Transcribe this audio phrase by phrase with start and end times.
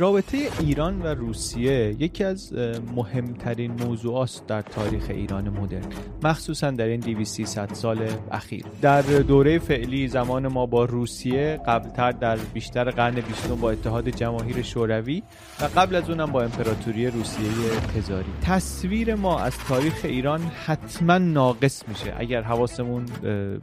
[0.00, 2.52] رابطه ایران و روسیه یکی از
[2.96, 5.86] مهمترین موضوعات در تاریخ ایران مدرن.
[6.22, 8.64] مخصوصا در این 200 سال اخیر.
[8.82, 14.62] در دوره فعلی زمان ما با روسیه قبلتر در بیشتر قرن بیستم با اتحاد جماهیر
[14.62, 15.22] شوروی
[15.60, 17.50] و قبل از اونم با امپراتوری روسیه
[17.96, 18.32] تزاری.
[18.42, 22.14] تصویر ما از تاریخ ایران حتما ناقص میشه.
[22.18, 23.04] اگر حواسمون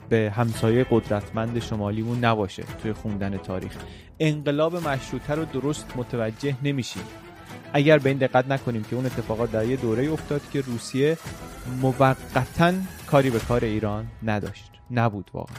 [0.09, 3.77] به همسایه قدرتمند شمالیمون نباشه توی خوندن تاریخ.
[4.19, 7.03] انقلاب مشروطه رو درست متوجه نمیشیم.
[7.73, 11.17] اگر به این دقت نکنیم که اون اتفاقات در یه دوره افتاد که روسیه
[11.81, 12.73] موقتا
[13.07, 14.71] کاری به کار ایران نداشت.
[14.91, 15.57] نبود واقعا.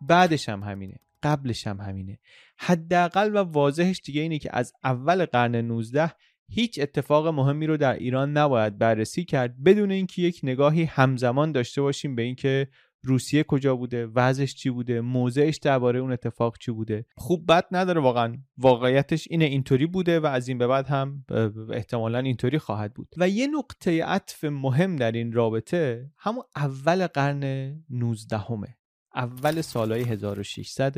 [0.00, 0.96] بعدش هم همینه.
[1.22, 2.18] قبلش هم همینه.
[2.56, 6.12] حداقل و واضحش دیگه اینه که از اول قرن 19
[6.48, 11.82] هیچ اتفاق مهمی رو در ایران نباید بررسی کرد بدون اینکه یک نگاهی همزمان داشته
[11.82, 12.68] باشیم به اینکه
[13.06, 18.00] روسیه کجا بوده؟ وضعش چی بوده؟ موضعش درباره اون اتفاق چی بوده؟ خوب بد نداره
[18.00, 18.36] واقعا.
[18.58, 21.24] واقعیتش اینه اینطوری بوده و از این به بعد هم
[21.72, 23.14] احتمالا اینطوری خواهد بود.
[23.16, 27.44] و یه نقطه عطف مهم در این رابطه همون اول قرن
[27.90, 28.76] 19 همه.
[29.16, 30.94] اول سالهای 1600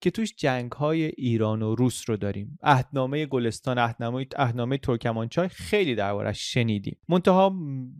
[0.00, 2.58] که توش جنگ های ایران و روس رو داریم.
[2.62, 6.98] اهنامه گلستان اهنامه اهنامه ترکمانچای خیلی دربارش شنیدیم.
[7.08, 7.48] منتها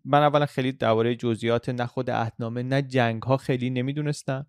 [0.05, 4.47] من اولا خیلی درباره جزئیات نه خود اهنامه نه جنگ ها خیلی نمی‌دونستم.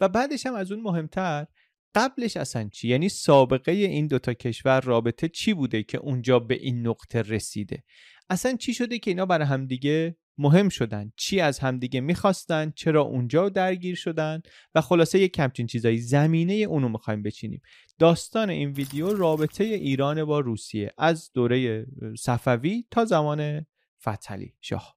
[0.00, 1.46] و بعدش هم از اون مهمتر
[1.94, 6.86] قبلش اصلا چی؟ یعنی سابقه این دوتا کشور رابطه چی بوده که اونجا به این
[6.86, 7.82] نقطه رسیده؟
[8.30, 11.12] اصلا چی شده که اینا برای همدیگه مهم شدن.
[11.16, 14.42] چی از همدیگه می‌خواستن چرا اونجا درگیر شدن
[14.74, 17.60] و خلاصه یک کمچین چیزایی زمینه اونو می‌خوایم بچینیم.
[17.98, 21.86] داستان این ویدیو رابطه ایران با روسیه از دوره
[22.18, 23.66] صفوی تا زمان
[24.02, 24.96] فتلی شاه.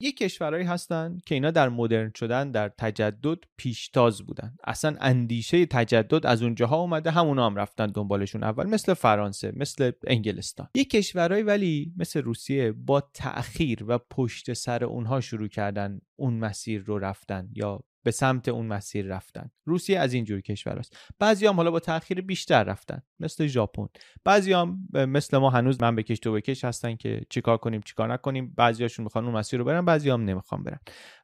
[0.00, 4.56] یک کشورهایی هستن که اینا در مدرن شدن در تجدد پیشتاز بودن.
[4.64, 10.68] اصلا اندیشه تجدد از اونجاها اومده همونا هم رفتن دنبالشون اول مثل فرانسه مثل انگلستان.
[10.74, 16.82] یک کشورهایی ولی مثل روسیه با تأخیر و پشت سر اونها شروع کردن اون مسیر
[16.82, 19.50] رو رفتن یا به سمت اون مسیر رفتن.
[19.64, 23.86] روسیه از اینجور کشور است بعضی هم حالا با تاخیر بیشتر رفتن مثل ژاپن.
[24.24, 28.54] بعضی هم مثل ما هنوز من بکش تو بکش هستن که چیکار کنیم چیکار نکنیم.
[28.56, 30.78] بعضیاشون می‌خوان اون مسیر رو برن بعضی هم نمی‌خوان برن.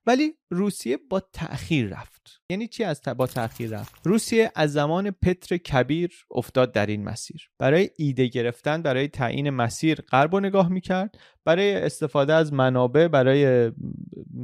[0.06, 2.40] ولی روسیه با تأخیر رفت.
[2.50, 7.50] یعنی چی از با تأخیر رفت؟ روسیه از زمان پتر کبیر افتاد در این مسیر.
[7.58, 11.18] برای ایده گرفتن برای تعیین مسیر غرب نگاه می‌کرد.
[11.44, 13.72] برای استفاده از منابع برای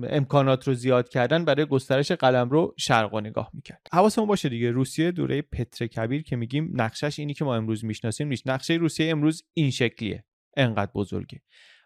[0.03, 3.83] امکانات رو زیاد کردن برای گسترش قلم رو شرق و نگاه می‌کرد.
[3.93, 4.71] حواسمون باشه دیگه.
[4.71, 8.49] روسیه دوره پتر کبیر که میگیم نقشش اینی که ما امروز می‌شناسیم نیست.
[8.49, 10.25] نقشه روسیه امروز این شکلیه.
[10.57, 11.41] انقدر بزرگه.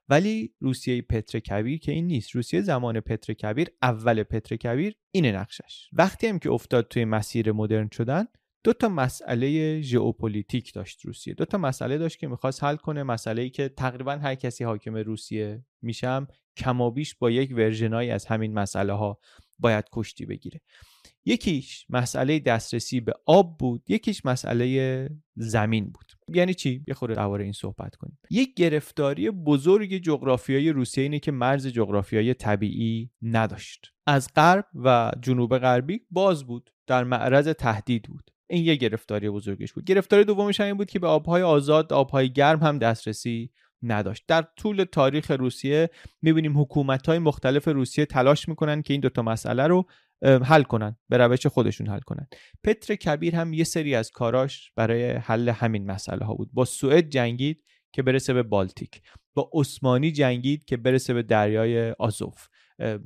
[0.09, 2.31] ولی روسیه پتر کبیر که این نیست.
[2.31, 5.89] روسیه زمان پتر کبیر اول پتر کبیر اینه نقشش.
[5.93, 8.25] وقتی هم که افتاد توی مسیر مدرن شدن
[8.65, 11.35] دو تا مسئله ژئوپلیتیک داشت روسیه.
[11.35, 13.03] دو تا مسئله داشت که می‌خواست حل کنه.
[13.03, 16.27] مسئله ای که تقریبا هر کسی حاکم روسیه میشه
[16.57, 19.19] کمابیش با یک version ایی از همین مسئله ها
[19.63, 20.61] باید کشتی بگیره.
[21.25, 26.13] یکیش مسئله دسترسی به آب بود یکیش مسئله زمین بود.
[26.29, 28.19] یعنی چی؟ یه خورده درباره این صحبت کنیم.
[28.31, 33.93] یک گرفتاری بزرگ جغرافیایی روسیه اینه که مرز جغرافیایی طبیعی نداشت.
[34.07, 38.31] از غرب و جنوب غربی باز بود در معرض تهدید بود.
[38.51, 39.85] این یه گرفتاری بزرگش بود.
[39.85, 43.51] گرفتاری دومش این بود که به آبهای آزاد آبهای گرم هم دسترسی
[43.83, 44.25] نداشت.
[44.29, 45.91] در طول تاریخ روسیه
[46.23, 49.87] می‌بینیم حکومت های مختلف روسیه تلاش می‌کنن که این دوتا مسئله رو
[50.23, 52.27] حل کنن به روش خودشون حل کنن.
[52.65, 56.51] پتر کبیر هم یه سری از کاراش برای حل همین مسئله ها بود.
[56.53, 59.03] با سوئد جنگید که برسه به بالتیک.
[59.35, 62.49] با عثمانی جنگید که برسه به دریای آزوف.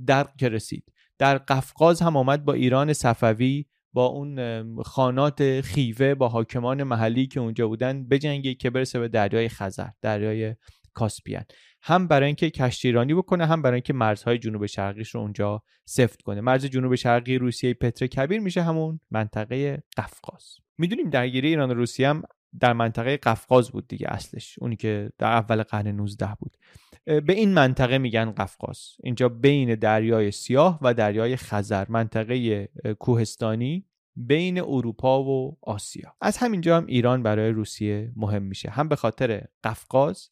[0.07, 0.93] در که رسید.
[1.19, 3.65] در قفقاز هم آمد با ایران صفوی
[3.97, 9.49] با اون خانات خیوه با حاکمان محلی که اونجا بودن بجنگه که برسه به دریای
[9.49, 10.55] خزر دریای
[10.95, 11.45] کاسپیان
[11.83, 16.41] هم برای اینکه کشتیرانی بکنه هم برای اینکه مرزهای جنوب شرقیش رو اونجا سفت کنه.
[16.41, 20.57] مرز جنوب شرقی روسیه پتر کبیر میشه همون منطقه قفقاز.
[20.79, 22.23] می‌دونیم درگیری ایران و روسیه هم
[22.61, 24.59] در منطقه قفقاز بود دیگه اصلش.
[24.59, 26.57] اونی که در اول قرن 19 بود.
[27.05, 28.79] به این منطقه میگن قفقاز.
[29.03, 32.69] اینجا بین دریای سیاه و دریای خزر منطقه
[32.99, 33.87] کوهستانی
[34.17, 36.15] بین اروپا و آسیا.
[36.21, 38.71] از همینجا هم ایران برای روسیه مهم میشه.
[38.71, 40.31] هم به خاطر قفقاز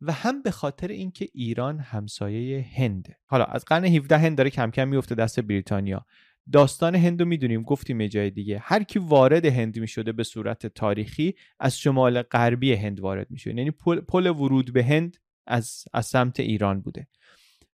[0.00, 4.70] و هم به خاطر اینکه ایران همسایه هنده حالا از قرن 17 هند داره کم
[4.70, 6.06] کم میفته دست بریتانیا.
[6.52, 8.58] داستان هند رو می‌دونیم گفتیم جای دیگه.
[8.62, 13.54] هر کی وارد هند می‌شده به صورت تاریخی از شمال غربی هند وارد میشه.
[13.56, 13.70] یعنی
[14.08, 15.16] پل, ورود به هند
[15.46, 17.08] از, از سمت ایران بوده.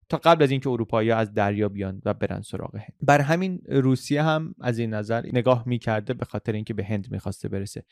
[0.09, 2.95] تا قبل از اینکه اروپایی از دریا بیان و برن سراغ هند.
[3.03, 7.49] بر همین روسیه هم از این نظر نگاه می‌کرده به خاطر اینکه به هند می‌خواسته
[7.49, 7.85] برسه.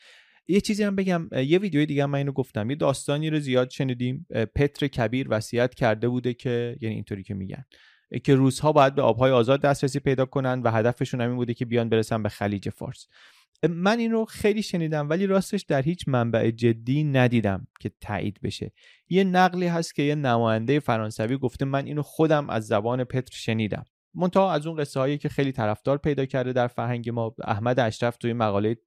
[0.47, 2.69] یه چیزی هم بگم یه ویدیوی دیگه من اینو گفتم.
[2.69, 4.27] یه داستانی رو زیاد شنیدیم.
[4.55, 7.65] پتر کبیر وصیت کرده بوده که یعنی اینطوری که میگن.
[8.19, 11.89] که روزها باید به آبهای آزاد دسترسی پیدا کنن و هدفشون همین بوده که بیان
[11.89, 13.07] برسن به خلیج فارس.
[13.69, 18.71] من این رو خیلی شنیدم ولی راستش در هیچ منبع جدی ندیدم که تایید بشه.
[19.09, 23.85] یه نقلی هست که یه نماینده فرانسوی گفته من اینو خودم از زبان پتر شنیدم.
[24.15, 28.17] منتها از اون قصه هایی که خیلی طرفدار پیدا کرده در فرهنگ ما احمد اشرف
[28.17, 28.77] توی مقاله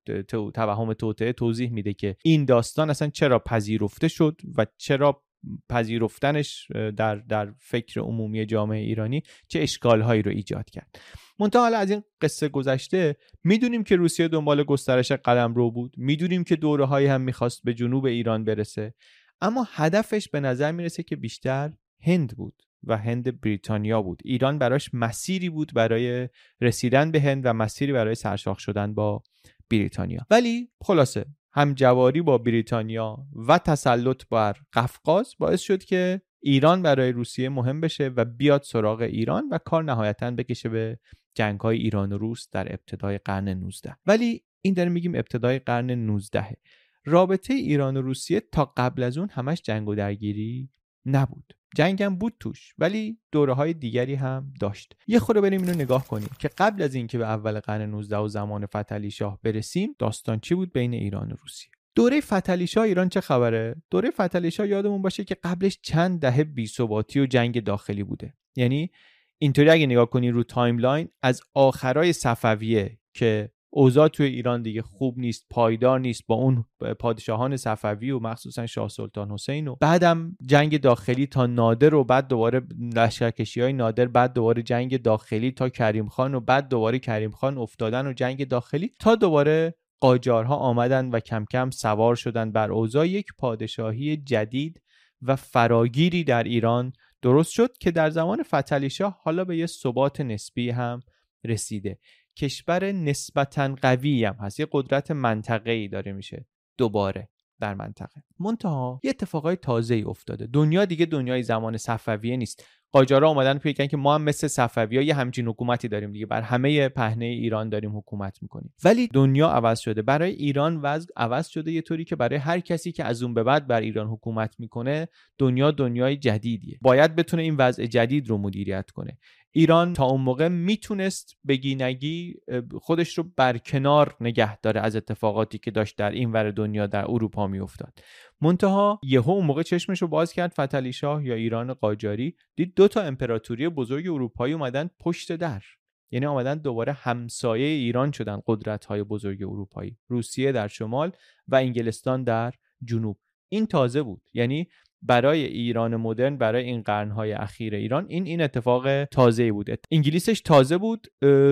[0.55, 5.23] توهم توطعه توضیح میده که این داستان اصلا چرا پذیرفته شد و چرا
[5.69, 11.01] پذیرفتنش در در فکر عمومی جامعه ایرانی چه اشکالهایی رو ایجاد کرد.
[11.39, 15.95] منتها حالا از این قصه گذشته می‌دونیم که روسیه دنبال گسترش قلم رو بود.
[15.97, 18.95] می‌دونیم که دوره هم می‌خواست به جنوب ایران برسه.
[19.41, 24.23] اما هدفش به نظر می‌رسه که بیشتر هند بود و هند بریتانیا بود.
[24.25, 26.29] ایران براش مسیری بود برای
[26.61, 29.23] رسیدن به هند و مسیری برای سرشاخ شدن با
[29.71, 30.21] بریتانیا.
[30.31, 31.25] ولی خلاصه
[31.57, 38.11] همجواری با بریتانیا و تسلط بر قفقاز باعث شد که ایران برای روسیه مهم بشه
[38.17, 40.99] و بیاد سراغ ایران و کار نهایتا بکشه به
[41.35, 45.91] جنگ های ایران و روس در ابتدای قرن 19 ولی این داره میگیم ابتدای قرن
[45.91, 46.57] 19
[47.05, 50.71] رابطه ایران و روسیه تا قبل از اون همش جنگ و درگیری
[51.07, 51.53] نبود.
[51.77, 54.97] جنگم بود توش ولی دوره های دیگری هم داشت.
[55.07, 58.29] یه خورده بریم اینو نگاه کنیم که قبل از اینکه به اول قرن 19 و
[58.29, 63.09] زمان فتلی شاه برسیم داستان چی بود بین ایران و روسیه؟ دوره فتلی شاه ایران
[63.09, 68.03] چه خبره؟ دوره فتلی شاه یادمون باشه که قبلش چند دهه بی‌ثباتی و جنگ داخلی
[68.05, 68.35] بوده.
[68.57, 68.91] یعنی
[69.39, 75.19] اینطوری اگه نگاه کنی رو timeline از آخرای صفویه که اوضاع توی ایران دیگه خوب
[75.19, 76.65] نیست پایدار نیست با اون
[76.99, 82.29] پادشاهان صفوی و مخصوصا شاه سلطان حسین و بعدم جنگ داخلی تا نادر و بعد
[82.29, 82.63] دوباره
[82.95, 87.59] لشکرکشی های نادر بعد دوباره جنگ داخلی تا کریم خان و بعد دوباره کریم خان
[87.59, 93.09] افتادن و جنگ داخلی تا دوباره قاجارها آمدن و کم کم سوار شدن بر اوضاع
[93.09, 94.83] یک پادشاهی جدید
[95.23, 100.21] و فراگیری در ایران درست شد که در زمان فتلی شاه حالا به یه ثبات
[100.21, 101.01] نسبی هم
[101.45, 101.99] رسیده.
[102.39, 104.61] کشور نسبتا قوی هم هست.
[104.61, 106.47] یه قدرت منطقه ای داره میشه
[106.79, 107.29] دوباره
[107.61, 108.23] در منطقه.
[108.39, 110.47] منتها یه اتفاقای تازه ای افتاده.
[110.47, 112.65] دنیا دیگه دنیای زمان صفویه نیست.
[112.93, 116.27] قاجارا اومدن پیگن که ما هم مثل صفوی ها یه همچین حکومتی داریم دیگه.
[116.27, 118.75] بر همه پهنه ایران داریم حکومت می‌کنیم.
[118.85, 120.03] ولی دنیا عوض شده.
[120.03, 123.43] برای ایران وضع عوض شده یه طوری که برای هر کسی که از اون به
[123.43, 126.79] بعد بر ایران حکومت می‌کنه دنیا دنیای جدیدیه.
[126.83, 129.19] باید بتونه این وضع جدید رو مدیریت کنه.
[129.57, 132.35] ایران تا اون موقع می‌تونست بگی نگی
[132.81, 137.47] خودش رو برکنار نگه داره از اتفاقاتی که داشت در این ور دنیا در اروپا
[137.47, 137.99] میافتاد.
[138.41, 142.89] منتها یهو اون موقع چشمش رو باز کرد فتلی شاه یا ایران قاجاری دید دو
[142.89, 145.63] تا امپراتوری بزرگ اروپایی اومدن پشت در.
[146.11, 149.97] یعنی آمدن دوباره همسایه ایران شدن قدرت های بزرگ اروپایی.
[150.09, 151.13] روسیه در شمال
[151.49, 152.53] و انگلستان در
[152.85, 153.19] جنوب.
[153.49, 154.23] این تازه بود.
[154.35, 154.69] یعنی
[155.07, 159.71] برای ایران مدرن برای این قرنهای اخیر ایران این این اتفاق تازه بود.
[159.91, 161.07] انگلیسش تازه بود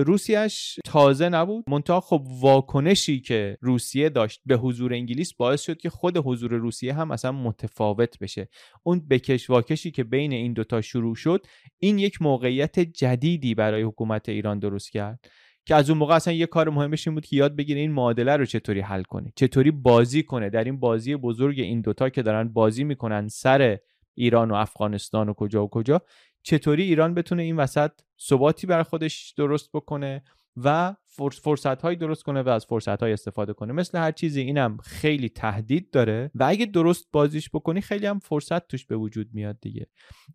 [0.05, 1.63] روسیش تازه نبود.
[1.69, 6.93] منتها خب واکنشی که روسیه داشت به حضور انگلیس باعث شد که خود حضور روسیه
[6.93, 8.49] هم اصلا متفاوت بشه.
[8.83, 11.45] اون بکش واکشی که بین این دوتا شروع شد
[11.79, 15.25] این یک موقعیت جدیدی برای حکومت ایران درست کرد.
[15.65, 18.35] که از اون موقع اصلا یه کار مهمش این بود که یاد بگیره این معادله
[18.35, 20.49] رو چطوری حل کنه چطوری بازی کنه.
[20.49, 23.77] در این بازی بزرگ این دوتا که دارن بازی می‌کنن سر
[24.13, 26.01] ایران و افغانستان و کجا و کجا
[26.43, 27.91] چطوری ایران بتونه این وسط
[28.21, 30.23] ثباتی بر خودش درست بکنه
[30.57, 30.95] و
[31.41, 33.73] فرصت هایی درست کنه و از فرصت های استفاده کنه.
[33.73, 38.67] مثل هر چیزی اینم خیلی تهدید داره و اگه درست بازیش بکنی خیلی هم فرصت
[38.67, 39.87] توش به وجود میاد دیگه.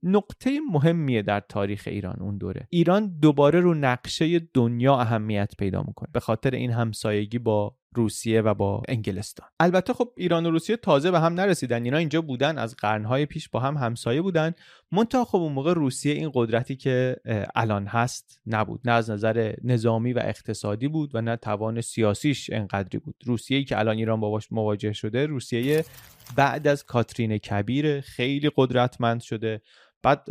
[0.03, 2.67] نقطه مهمیه در تاریخ ایران اون دوره.
[2.71, 6.09] ایران دوباره رو نقشه دنیا اهمیت پیدا می‌کنه.
[6.13, 9.49] به خاطر این همسایگی با روسیه و با انگلستان.
[9.61, 11.85] البته خب ایران و روسیه تازه به هم نرسیدن.
[11.85, 14.53] اینا اینجا بودن از قرنهای پیش با هم همسایه بودن.
[14.93, 17.17] منتها خب اون موقع روسیه این قدرتی که
[17.55, 18.81] الان هست نبود.
[18.85, 23.15] نه از نظر نظامی و اقتصادی بود و نه توان سیاسیش انقدری بود.
[23.25, 25.85] روسیه که الان ایران باش مواجه شده روسیه
[26.37, 29.63] بعد از کاترین کبیر خیلی قدرتمند شده.
[30.03, 30.27] بعد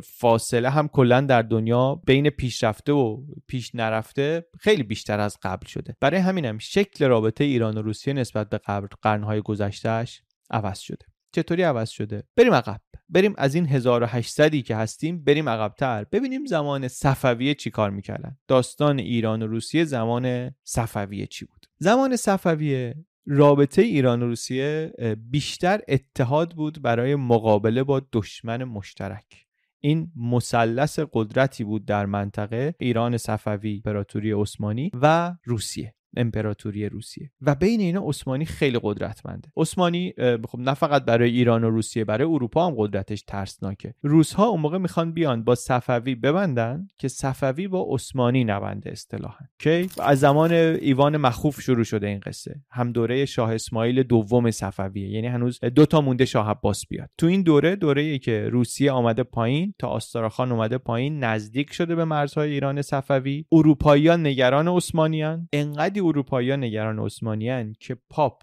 [0.00, 5.96] فاصله هم کلا در دنیا بین پیشرفته و پیش نرفته خیلی بیشتر از قبل شده.
[6.00, 11.06] برای همینم شکل رابطه ایران و روسیه نسبت به قبل قرنهای گذشتهش عوض شده.
[11.32, 12.80] چطوری عوض شده؟ بریم عقب.
[13.08, 16.04] بریم از این 1800 که هستیم بریم عقبتر.
[16.04, 18.36] ببینیم زمان صفویه چی کار می‌کردن.
[18.48, 22.94] داستان ایران و روسیه زمان صفویه چی بود؟ زمان صفویه
[23.26, 24.92] رابطه ایران و روسیه
[25.30, 29.46] بیشتر اتحاد بود برای مقابله با دشمن مشترک.
[29.80, 35.94] این مثلث قدرتی بود در منطقه ایران صفوی امپراتوری عثمانی و روسیه.
[36.16, 37.30] امپراتوری روسیه.
[37.40, 39.48] و بین اینا عثمانی خیلی قدرتمنده.
[39.56, 40.12] عثمانی
[40.48, 43.94] خب نه فقط برای ایران و روسیه برای اروپا هم قدرتش ترسناکه.
[44.02, 49.44] روس ها اون موقع می‌خوان بیان با صفوی ببندن که صفوی با عثمانی نبنده اصطلاحا.
[49.58, 52.60] کی از زمان ایوان مخوف شروع شده این قصه.
[52.70, 55.08] هم دوره شاه اسماعیل دوم صفویه.
[55.08, 57.10] یعنی هنوز دو تا مونده شاه عباس بیاد.
[57.18, 61.94] تو این دوره دوره ای که روسیه آمده پایین تا آستارخان اومده پایین نزدیک شده
[61.94, 63.44] به مرزهای ایران صفوی.
[63.52, 68.42] اروپاییان نگران عثمانیان انقدی اروپایی نگران عثمانیان که پاپ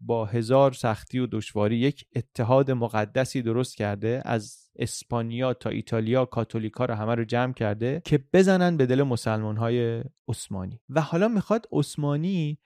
[0.00, 6.84] با هزار سختی و دشواری یک اتحاد مقدسی درست کرده از اسپانیا تا ایتالیا کاتولیکا
[6.84, 10.80] رو همه رو جمع کرده که بزنن به دل مسلمان های عثمانی.
[10.88, 12.58] و حالا می‌خواد عثمانی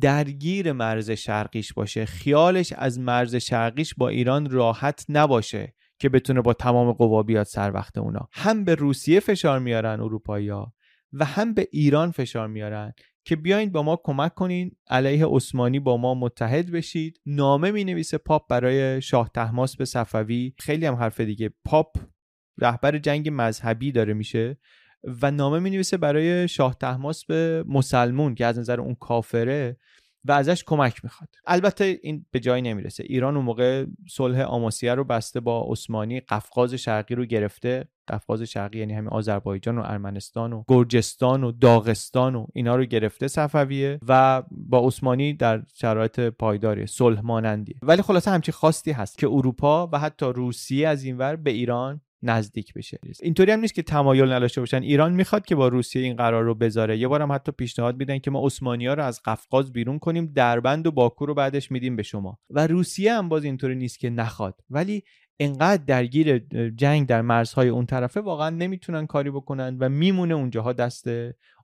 [0.00, 2.04] درگیر مرز شرقیش باشه.
[2.04, 7.72] خیالش از مرز شرقیش با ایران راحت نباشه که بتونه با تمام قوا بیاد سر
[7.72, 8.28] وقت اونا.
[8.32, 10.50] هم به روسیه فشار میارن اروپایی
[11.12, 12.92] و هم به ایران فشار میارن.
[13.24, 17.20] که بیاین با ما کمک کنین علیه عثمانی با ما متحد بشید.
[17.26, 20.54] نامه می نویسه پاپ برای شاه تحماس به صفوی.
[20.58, 21.50] خیلی هم حرف دیگه.
[21.64, 21.96] پاپ
[22.58, 24.58] رهبر جنگ مذهبی داره میشه.
[25.22, 29.76] و نامه می نویسه برای شاه تحماس به مسلمون که از نظر اون کافره.
[30.24, 31.28] و ازش کمک می‌خواد.
[31.46, 33.04] البته این به جایی نمی‌رسه.
[33.06, 37.88] ایران اون موقع صلح آماسیه رو بسته با عثمانی قفقاز شرقی رو گرفته.
[38.08, 43.28] قفقاز شرقی یعنی همین آذربایجان و ارمنستان و گرجستان و داغستان و اینا رو گرفته
[43.28, 47.74] صفویه و با عثمانی در شرایط پایداری صلح مانندی.
[47.82, 52.74] ولی خلاصه همچی خواستی هست که اروپا و حتی روسیه از اینور به ایران نزدیک
[52.74, 52.98] بشه.
[53.22, 54.82] اینطوری هم نیست که تمایل نداشته باشن.
[54.82, 56.98] ایران می‌خواد که با روسیه این قرار رو بذاره.
[56.98, 60.86] یه بارم حتی پیشنهاد میدن که ما عثمانی ها رو از قفقاز بیرون کنیم دربند
[60.86, 62.38] و باکو رو بعدش میدیم به شما.
[62.50, 64.54] و روسیه هم باز اینطوری نیست که نخواد.
[64.70, 65.02] ولی
[65.42, 71.06] انقدر درگیر جنگ در مرزهای اون طرفه واقعا نمی‌تونن کاری بکنن و میمونه اونجاها دست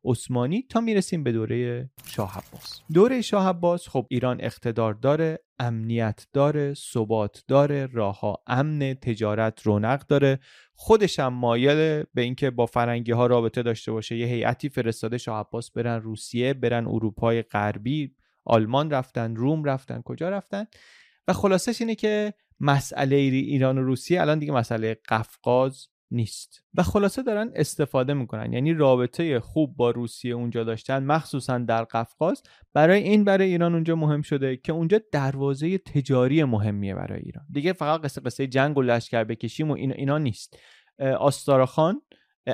[0.04, 2.80] عثمانی تا می‌رسیم به دوره شاه عباس.
[2.92, 10.06] دوره شاه عباس خب ایران اقتدار داره امنیت داره ثبات داره راهها امن تجارت رونق
[10.06, 10.38] داره.
[10.75, 14.16] خودش هم مایل به اینکه با فرنگی ها رابطه داشته باشه.
[14.16, 18.14] یه هیئتی فرستاده شاه عباس برن روسیه برن اروپای غربی
[18.45, 20.66] آلمان رفتن روم رفتن کجا رفتن؟
[21.28, 26.65] و خلاصش اینه که مسئله ایران و روسیه الان دیگه مسئله قفقاز نیست.
[26.75, 28.53] و خلاصه دارن استفاده می‌کنن.
[28.53, 32.43] یعنی رابطه خوب با روسیه اونجا داشتن مخصوصا در قفقاز
[32.75, 37.45] برای این برای ایران اونجا مهم شده که اونجا دروازه تجاری مهمیه برای ایران.
[37.53, 40.59] دیگه فقط قصه قصه جنگ و لشکر بکشیم و اینا, اینا نیست.
[41.19, 42.03] آستارخان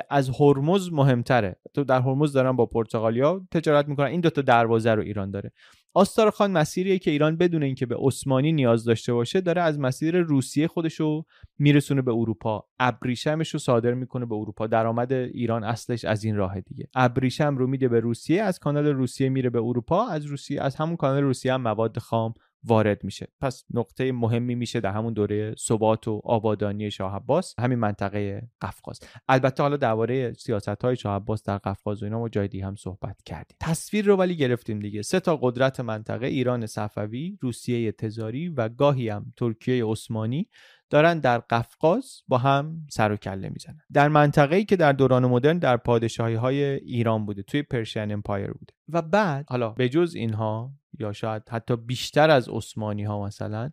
[0.09, 1.55] از هرمز مهمتره.
[1.73, 4.07] تو در هرمز دارن با پرتغالیا تجارت می‌کنن.
[4.07, 5.51] این دوتا دروازه رو ایران داره.
[5.95, 10.67] آستارخان مسیریه که ایران بدون اینکه به عثمانی نیاز داشته باشه داره از مسیر روسیه
[10.67, 11.25] خودشو
[11.59, 12.67] میرسونه به اروپا.
[12.79, 14.67] ابریشمش رو صادر می‌کنه به اروپا.
[14.67, 16.87] درآمد ایران اصلش از این راه دیگه.
[16.95, 20.95] ابریشم رو میده به روسیه از کانال روسیه میره به اروپا از روسیه از همون
[20.95, 22.33] کانال روسیه هم مواد خام
[22.63, 23.27] وارد میشه.
[23.41, 27.55] پس نقطه مهمی میشه در همون دوره ثبات و آبادانی شاه عباس.
[27.59, 28.99] همین منطقه قفقاز.
[29.27, 32.75] البته حالا درباره سیاست های شاه عباس در قفقاز و اینا ما جای دیگه هم
[32.75, 33.57] صحبت کردیم.
[33.59, 35.01] تصویر رو ولی گرفتیم دیگه.
[35.01, 40.49] سه تا قدرت منطقه ایران صفوی روسیه تزاری و گاهی هم ترکیه عثمانی.
[40.93, 43.79] دارن در قفقاز با هم سر و کله می‌زنن.
[43.93, 48.73] در منطقه‌ای که در دوران مدرن در پادشاهی های ایران بوده توی پرشین امپایر بوده.
[48.89, 53.69] و بعد حالا به جز اینها یا شاید حتی بیشتر از عثمانی ها مثلا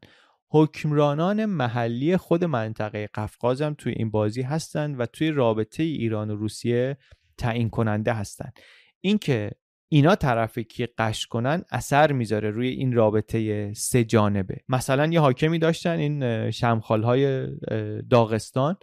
[0.51, 6.37] حکمرانان محلی خود منطقه قفقاز هم توی این بازی هستند و توی رابطه ایران و
[6.37, 6.97] روسیه
[7.39, 8.53] تعیین کننده هستند
[9.01, 9.51] اینکه
[9.93, 14.57] اینا طرفی که قش کنن اثر می‌ذاره روی این رابطه سه جانبه.
[14.69, 17.47] مثلا یه حاکمی داشتن این شمخالهای
[18.11, 18.77] داغستان.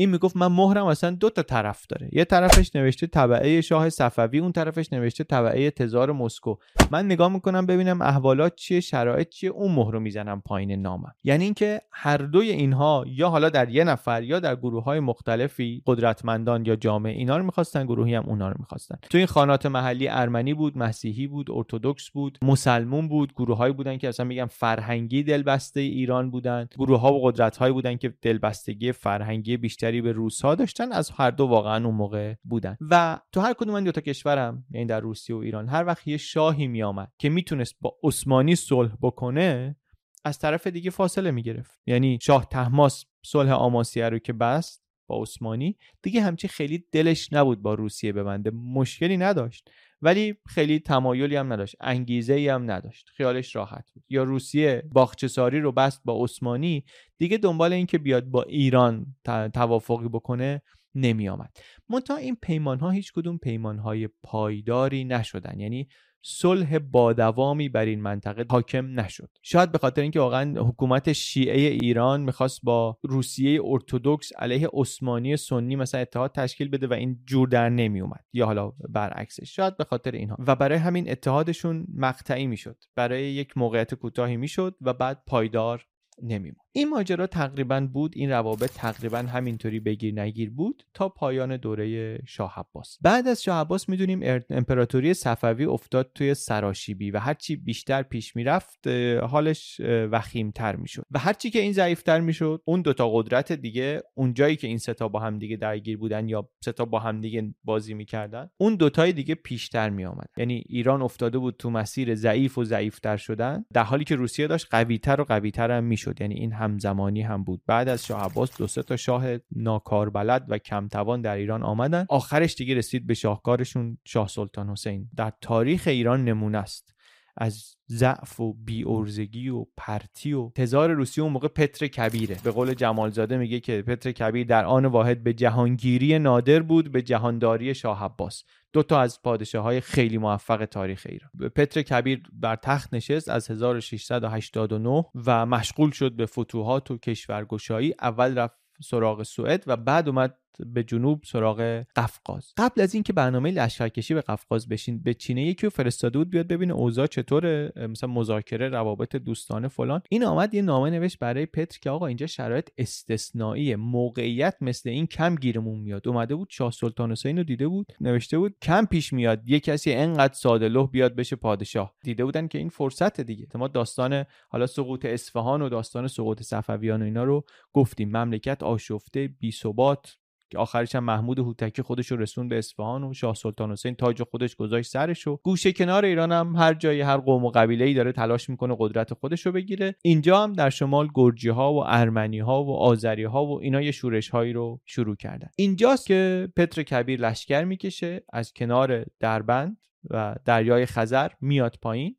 [0.00, 2.08] این می‌گفت من مهرم اصلا دو تا طرف داره.
[2.12, 6.56] یه طرفش نوشته طبعه شاه صفوی اون طرفش نوشته طبعه تزار مسکو.
[6.90, 11.12] من نگاه می‌کنم ببینم احوالات چیه شرایط چیه اون مهر رو می‌زنم پایین نامم.
[11.24, 15.82] یعنی اینکه هر دوی اینها یا حالا در یه نفر یا در گروه های مختلفی
[15.86, 18.96] قدرتمندان یا جامعه اینا رو می‌خواستن گروهی هم اونا رو می‌خواستن.
[19.10, 24.08] تو این خانات محلی ارمنی بود مسیحی بود ارتودکس بود مسلمون بود گروههایی بودن که
[24.08, 26.68] اصلا میگم فرهنگی دلبسته ایران بودن.
[26.78, 30.92] گروه ها و قدرت هایی بودن که دلبستگی فرهنگی بیشتر بیشتری به روس ها داشتن
[30.92, 32.76] از هر دو واقعا اون موقع بودن.
[32.80, 36.08] و تو هر کدوم این دو تا کشورم یعنی در روسیه و ایران هر وقت
[36.08, 39.76] یه شاهی میآمد که می‌تونست با عثمانی صلح بکنه
[40.24, 41.80] از طرف دیگه فاصله می‌گرفت.
[41.86, 47.62] یعنی شاه تحماس صلح آماسیه رو که بست با عثمانی دیگه همچی خیلی دلش نبود
[47.62, 48.50] با روسیه ببنده.
[48.50, 49.70] مشکلی نداشت.
[50.02, 53.08] ولی خیلی تمایلی هم نداشت انگیزه ای هم نداشت.
[53.16, 54.04] خیالش راحت بود.
[54.08, 56.84] یا روسیه باخچساری رو بست با عثمانی
[57.18, 59.16] دیگه دنبال این که بیاد با ایران
[59.54, 60.62] توافقی بکنه
[60.94, 61.56] نمی آمد
[61.88, 65.60] منتها این پیمان ها هیچ کدوم پیمان های پایداری نشدن.
[65.60, 65.88] یعنی
[66.22, 69.30] صلح با دوامی بر این منطقه حاکم نشد.
[69.42, 75.76] شاید به خاطر اینکه واقعا حکومت شیعه ایران می‌خواست با روسیه ارتودکس علیه عثمانی سنی
[75.76, 79.56] مثلا اتحاد تشکیل بده و این جور در نمی اومد یا حالا برعکسش.
[79.56, 80.36] شاید به خاطر اینها.
[80.46, 82.76] و برای همین اتحادشون مقطعی می‌شد.
[82.96, 85.86] برای یک موقعیت کوتاهی می‌شد و بعد پایدار
[86.22, 86.60] نمیمون.
[86.72, 92.54] این ماجرا تقریبا بود این روابط تقریبا همینطوری بگیر نگیر بود تا پایان دوره شاه
[92.56, 92.98] عباس.
[93.00, 98.86] بعد از شاه عباس می‌دونیم امپراتوری صفوی افتاد توی سراشیبی و هرچی بیشتر پیش می‌رفت
[99.22, 101.06] حالش وخیمتر می‌شد.
[101.10, 105.08] و هرچی که این ضعیفتر می‌شد اون دوتا قدرت دیگه اون جایی که این ستا
[105.08, 109.34] با هم دیگه درگیر بودن یا ستا با هم دیگه بازی می‌کردن اون دوتای دیگه
[109.34, 114.16] پیشتر میآمد یعنی ایران افتاده بود تو مسیر ضعیف و ضعیفتر شدن در حالی که
[114.16, 116.09] روسیه داشت قویتر و قویتر هم می‌شد.
[116.20, 117.62] یعنی این همزمانی هم بود.
[117.66, 119.24] بعد از شاه عباس دو سه تا شاه
[119.56, 122.06] ناکاربلد و کمتوان در ایران آمدن.
[122.08, 125.08] آخرش دیگه رسید به شاهکارشون شاه سلطان حسین.
[125.16, 126.94] در تاریخ ایران نمونه است.
[127.36, 132.36] از ضعف و بیورزگی و پرتی و تزار روسیه اون موقع پتر کبیره.
[132.44, 137.02] به قول جمالزاده میگه که پتر کبیر در آن واحد به جهانگیری نادر بود به
[137.02, 138.44] جهانداری شاه عباس.
[138.72, 141.50] دو تا از پادشاه های خیلی موفق تاریخ ایران.
[141.50, 147.94] پتر کبیر بر تخت نشست از 1689 و مشغول شد به فتوحات و کشورگشایی.
[148.00, 152.52] اول رفت سراغ سوئد و بعد اومد به جنوب سراغ قفقاز.
[152.56, 156.46] قبل از اینکه برنامه لشکرکشی به قفقاز بشین به چینه یکی رو فرستاده بود بیاد
[156.46, 160.02] ببینه اوضاع چطوره مثلا مذاکره روابط دوستانه فلان.
[160.08, 165.06] این آمد یه نامه نوشت برای پتر که آقا اینجا شرایط استثنایی موقعیت مثل این
[165.06, 166.08] کم گیرمون میاد.
[166.08, 169.92] اومده بود شاه سلطان حسین رو دیده بود نوشته بود کم پیش میاد یه کسی
[169.92, 171.94] انقدر ساده لوح بیاد بشه پادشاه.
[172.02, 173.46] دیده بودن که این فرصت دیگه.
[173.54, 178.08] ما داستان حالا سقوط اصفهان و داستان سقوط صفویان و اینا رو گفتیم.
[178.16, 180.16] مملکت آشفته بی ثبات.
[180.50, 184.22] که آخرش هم محمود هوتکی خودش رو رسون به اصفهان و شاه سلطان حسین تاج
[184.22, 187.94] خودش گذاشت سرش و گوشه کنار ایران هم هر جایی هر قوم و قبیله ای
[187.94, 189.94] داره تلاش می‌کنه قدرت خودش رو بگیره.
[190.02, 193.90] اینجا هم در شمال گرجی ها و ارمنی ها و آذری ها و اینا یه
[193.90, 195.48] شورش هایی رو شروع کردن.
[195.56, 199.76] اینجاست که پتر کبیر لشکر می‌کشه از کنار دربند
[200.10, 202.16] و دریای خزر میاد پایین.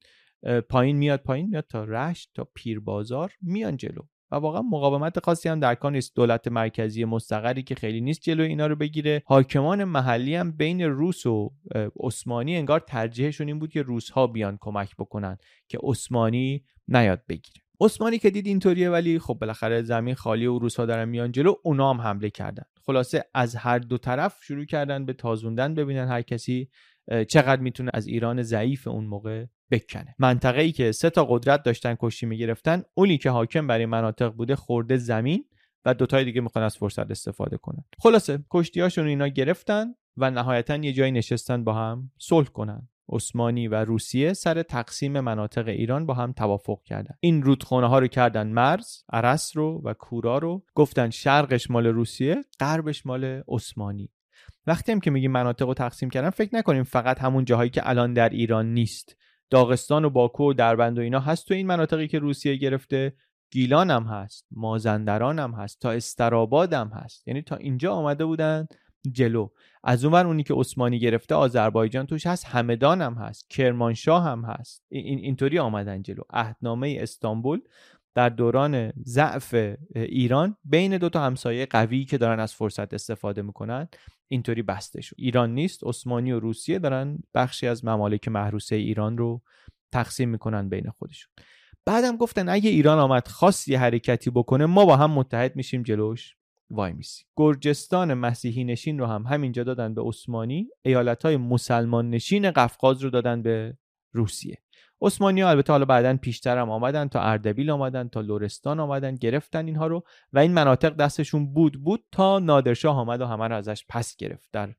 [0.70, 4.02] پایین میاد پایین میاد تا رشت تا پیربازار میان جلو.
[4.32, 6.16] و واقعا مقاومت خاصی هم در کار نیست.
[6.16, 9.24] دولت مرکزی مستقری که خیلی نیست جلوی اینا رو بگیره.
[9.26, 11.52] حاکمان محلی هم بین روس و
[12.00, 17.62] عثمانی انگار ترجیحشون این بود که روس ها بیان کمک بکنن که عثمانی نیاد بگیره.
[17.82, 21.54] عثمانی که دید اینطوریه ولی خب بالاخره زمین خالی و روس ها دارن میان جلو
[21.64, 22.64] اونا هم حمله کردن.
[22.86, 26.70] خلاصه از هر دو طرف شروع کردن به تازوندن ببینن هر کسی
[27.30, 30.16] چقدر می‌تونه از ایران ضعیف اون موقع بکنه.
[30.20, 34.56] منطقه ای که سه تا قدرت داشتن کشتی می‌گرفتن اونی که حاکم برای مناطق بوده
[34.56, 35.46] خورده زمین
[35.86, 37.84] و دوتای دیگه می‌خوان از فرصت استفاده کنن.
[38.00, 39.86] خلاصه کشتیهاشون اینا گرفتن
[40.18, 42.88] و نهایتا یه جایی نشستن با هم صلح کنن.
[43.10, 47.16] عثمانی و روسیه سر تقسیم مناطق ایران با هم توافق کردن.
[47.20, 50.64] این رودخانه ها رو کردن مرز عرس رو و کورا رو.
[50.76, 54.10] گفتن شرقش مال روسیه غربش مال عثمانی.
[54.68, 58.14] وقتی هم که میگیم مناطق رو تقسیم کردن فکر نکنیم فقط همون جاهایی که الان
[58.14, 59.16] در ایران نیست.
[59.52, 63.14] داغستان و باکو و دربند و اینا هست تو این مناطقی که روسیه گرفته.
[63.52, 67.28] گیلان هم هست مازندران هم هست تا استراباد هم هست.
[67.28, 68.68] یعنی تا اینجا آمده بودن
[69.12, 69.50] جلو.
[69.84, 73.50] از اون اونی که عثمانی گرفته آذربایجان توش هست همدان هم هست.
[73.50, 74.84] کرمانشاه هم هست.
[74.90, 76.22] این اینطوری آمدن جلو.
[76.30, 77.62] عهدنامه استانبول
[78.16, 83.88] در دوران ضعف ایران بین دو تا همسایه قوی که دارن از فرصت استفاده می‌کنن.
[84.32, 85.16] اینطوری بسته شد.
[85.20, 89.42] ایران نیست عثمانی و روسیه دارن بخشی از ممالک محروسه ایران رو
[89.92, 91.32] تقسیم می‌کنن بین خودشون.
[91.86, 96.36] بعدم گفتن اگه ایران آمد خاص یه حرکتی بکنه ما با هم متحد میشیم جلوش.
[96.70, 97.24] وای میسی.
[97.38, 100.68] گرجستان مسیحی نشین رو هم همینجا دادن به عثمانی.
[100.86, 103.78] ایالت های مسلمان نشین قفقاز رو دادن به
[104.12, 104.58] روسیه.
[105.02, 109.66] عثمانی ها البته حالا بعدا پیشتر هم آمدن تا اردبیل آمدن تا لورستان آمدن گرفتن
[109.66, 113.86] اینها رو و این مناطق دستشون بود بود تا نادرشاه آمد و همه رو ازش
[113.90, 114.50] پس گرفت.
[114.54, 114.74] در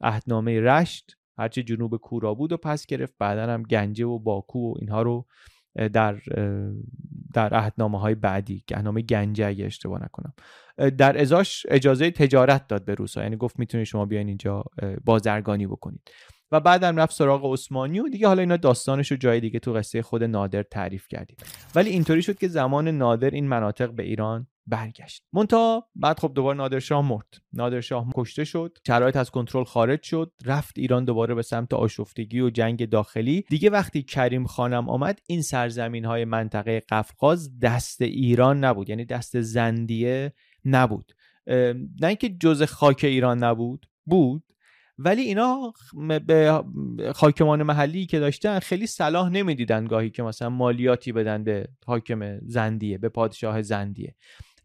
[0.00, 4.74] عهدنامه رشت هرچی جنوب کورا بود و پس گرفت بعدا هم گنجه و باکو و
[4.78, 5.26] اینها رو
[5.92, 6.20] در
[7.34, 10.32] در عهدنامه های بعدی عهدنامه گنجه اگه اشتباه نکنم.
[10.90, 14.64] در ازاش اجازه تجارت داد به روسا یعنی گفت می‌تونید شما بیاین اینجا
[15.04, 16.10] بازرگانی بکنید.
[16.52, 20.02] و بعدم رفت سراغ عثمانی و دیگه حالا اینا داستانش رو جای دیگه تو قصه
[20.02, 21.36] خود نادر تعریف کردیم.
[21.74, 25.24] ولی اینطوری شد که زمان نادر این مناطق به ایران برگشت.
[25.32, 27.26] مونتا بعد خب دوباره نادرشاه مرد.
[27.52, 28.78] نادرشاه کشته شد.
[28.86, 30.32] شرایط از کنترل خارج شد.
[30.44, 33.44] رفت ایران دوباره به سمت آشفتگی و جنگ داخلی.
[33.48, 38.88] دیگه وقتی کریم خانم آمد این سرزمین های منطقه قفقاز دست ایران نبود.
[38.88, 40.32] یعنی دست زندیه
[40.64, 41.12] نبود.
[42.00, 43.86] نه اینکه جز خاک ایران نبود.
[44.06, 44.42] بود.
[44.98, 45.72] ولی اینا
[46.26, 46.64] به
[47.16, 52.98] حاکمان محلی که داشتن خیلی صلاح نمی‌دیدن گاهی که مثلا مالیاتی بدن به حاکم زندیه
[52.98, 54.14] به پادشاه زندیه.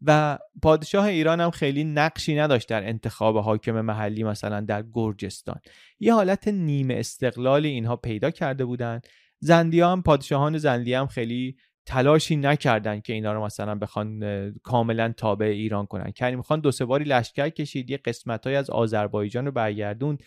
[0.05, 5.59] و پادشاه ایران هم خیلی نقشی نداشت در انتخاب حاکم محلی مثلا در گرجستان.
[5.99, 9.01] یه حالت نیمه استقلالی اینها پیدا کرده بودن.
[9.39, 14.23] زندیه هم پادشاهان زندیه هم خیلی تلاشی نکردن که اینا رو مثلا بخوان
[14.63, 16.11] کاملا تابع ایران کنن.
[16.11, 20.17] کریم خان دو سه باری لشکر کشید یه قسمت های از آذربایجان رو برگردون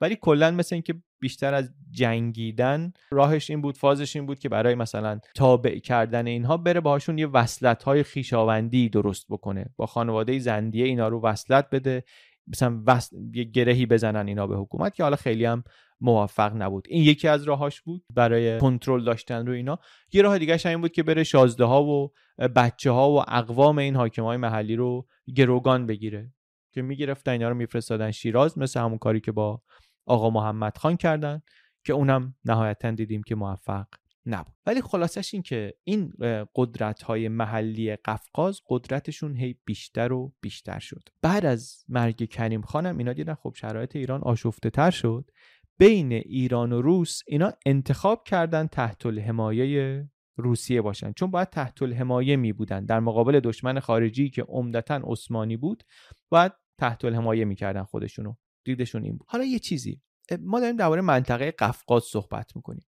[0.00, 4.74] ولی کلا مثل اینکه بیشتر از جنگیدن راهش این بود فازش این بود که برای
[4.74, 9.66] مثلا تابع کردن اینها بره باهاشون یه وصلت های خیشاوندی درست بکنه.
[9.76, 12.04] با خانواده زندیه اینا رو وصلت بده
[12.46, 13.00] مثلا
[13.34, 15.64] یه گرهی بزنن اینا به حکومت که حالا خیلی هم
[16.00, 16.86] موفق نبود.
[16.88, 19.78] این یکی از راهاش بود برای کنترل داشتن رو اینا.
[20.12, 22.12] یه راه دیگه این بود که بره شازده ها و
[22.56, 25.06] بچه ها و اقوام این حاکم های محلی رو
[25.36, 26.32] گروگان بگیره.
[26.72, 29.62] که می‌گرفتن اینا رو میفرستادن شیراز مثل همون کاری که با
[30.06, 31.42] آقا محمد خان کردن
[31.84, 33.86] که اونم نهایتا دیدیم که موفق
[34.26, 34.54] نبود.
[34.66, 36.12] ولی خلاصش این که این
[36.54, 41.08] قدرت های محلی قفقاز قدرتشون هی بیشتر و بیشتر شد.
[41.22, 45.30] بعد از مرگ کریم خانم اینا دیدن خب شرایط ایران آشفته تر شد.
[45.78, 51.12] بین ایران و روس اینا انتخاب کردن تحت الحمایه روسیه باشن.
[51.12, 55.84] چون باید تحت الحمایه می بودن در مقابل دشمن خارجی که عمدتا عثمانی بود
[56.28, 58.34] باید تحت الحمایه می‌کردن خودشونو.
[58.64, 59.26] دیدشون این بود.
[59.30, 60.00] حالا یه چیزی.
[60.40, 62.86] ما داریم درباره منطقه قفقاز صحبت می‌کنیم.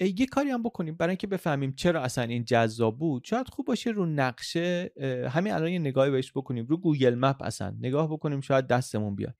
[0.00, 0.96] یه کاری هم بکنیم.
[0.96, 4.90] برای اینکه بفهمیم چرا اصلا این جذاب بود شاید خوب باشه رو نقشه
[5.30, 6.66] همین الان یه نگاهی بهش بکنیم.
[6.66, 7.76] رو گوگل مپ اصلا.
[7.80, 9.34] نگاه بکنیم شاید دستمون بیاد.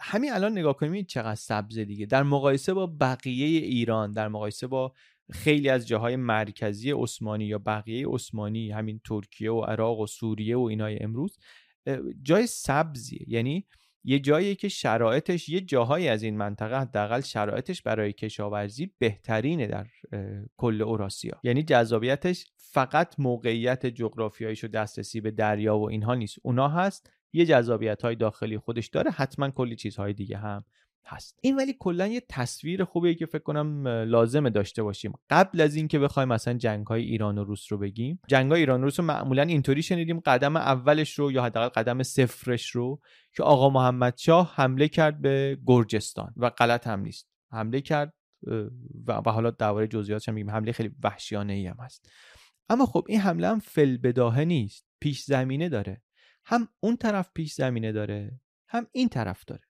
[0.00, 2.06] همین الان نگاه کنیم چقدر سبز دیگه.
[2.06, 4.92] در مقایسه با بقیه ایران در مقایسه با
[5.30, 10.60] خیلی از جاهای مرکزی عثمانی یا بقیه عثمانی همین ترکیه و عراق و سوریه و
[10.60, 11.38] اینای امروز
[12.22, 13.24] جای سبزیه.
[13.26, 13.66] یعنی
[14.04, 19.86] یه جایی که شرایطش یه جاهایی از این منطقه حداقل شرایطش برای کشاورزی بهترینه در
[20.56, 21.40] کل اوراسیا.
[21.42, 26.38] یعنی جذابیتش فقط موقعیت جغرافیاییش و دسترسی به دریا و اینها نیست.
[26.42, 30.64] اونا هست یه جذابیت های داخلی خودش داره حتما کلی چیزهای دیگه هم
[31.08, 31.38] هست.
[31.42, 35.12] این ولی کلا یه تصویر خوبیه که فکر کنم لازمه داشته باشیم.
[35.30, 38.80] قبل از اینکه بخوایم مثلا جنگ های ایران و روس رو بگیم جنگ های ایران
[38.80, 43.00] و روس رو معمولا اینطوری شنیدیم قدم اولش رو یا حداقل قدم صفرش رو
[43.36, 47.28] که آقا محمد شاه حمله کرد به گرجستان و غلط هم نیست.
[47.52, 48.14] حمله کرد
[49.06, 50.50] و حالا درباره جزئیاتش هم میگیم.
[50.50, 52.10] حمله خیلی وحشیانه ای هم هست.
[52.68, 54.86] اما خب این حمله هم فل بداهه نیست.
[55.00, 56.02] پیش زمینه داره.
[56.48, 59.62] هم اون طرف پیش زمینه داره هم این طرف داره.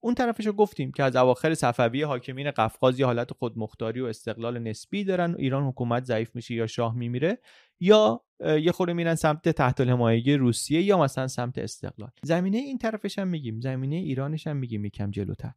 [0.00, 4.58] اون طرفش رو گفتیم که از اواخر صفوی حاکمین قفقاز یه حالت خودمختاری و استقلال
[4.58, 7.38] نسبی دارن ایران حکومت ضعیف میشه یا شاه میمیره
[7.80, 12.10] یا یه خورده میرن سمت تحت الحمایه روسیه یا مثلا سمت استقلال.
[12.22, 15.52] زمینه این طرفش هم میگیم زمینه ایرانش هم میگیم یکم جلوتر.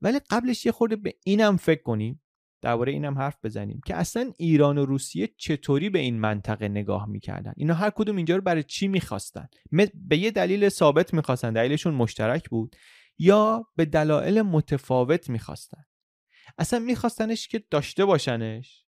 [0.00, 2.22] ولی قبلش یه خورده به اینم فکر کنیم
[2.62, 7.52] درباره اینم حرف بزنیم که اصلا ایران و روسیه چطوری به این منطقه نگاه می‌کردن؟
[7.56, 9.48] اینا هر کدوم اینجا رو برای چی می‌خواستن؟
[9.94, 12.76] به یه دلیل ثابت می‌خواستن دلیلشون مشترک بود.
[13.18, 15.84] یا به دلایل متفاوت می‌خواستن.
[16.58, 18.86] اصلا میخواستنش که داشته باشنش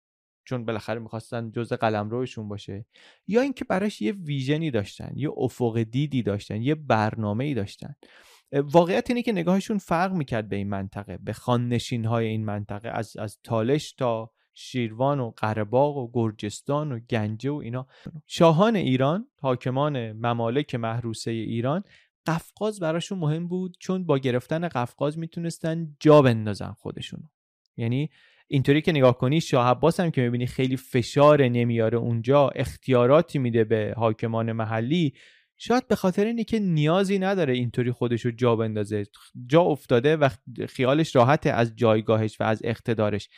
[0.44, 2.87] چون بالاخره می‌خواستن جزء قلمروشون باشه.
[3.26, 7.94] یا اینکه براش یه ویژنی داشتن یه افق دیدی داشتن یه برنامه ای داشتن.
[8.52, 13.16] واقعیت اینه که نگاهشون فرق می‌کرد به این منطقه به خاننشین های این منطقه از,
[13.16, 17.87] از تالش تا شیروان و قرباق و گرجستان و گنجه و اینا.
[18.26, 21.82] شاهان ایران حاکمان ممالک محروسه ایران
[22.26, 27.20] قفقاز براشون مهم بود چون با گرفتن قفقاز می‌تونستن جا بندازن خودشون
[27.76, 28.11] یعنی
[28.48, 33.64] اینطوری که نگاه کنی شاه عباس هم که می‌بینی خیلی فشار نمیاره اونجا اختیاراتی میده
[33.64, 35.14] به حاکمان محلی
[35.59, 39.07] شاید به خاطر اینه که نیازی نداره اینطوری خودش رو جا بندازه.
[39.47, 40.29] جا افتاده و
[40.68, 43.29] خیالش راحته از جایگاهش و از اقتدارش.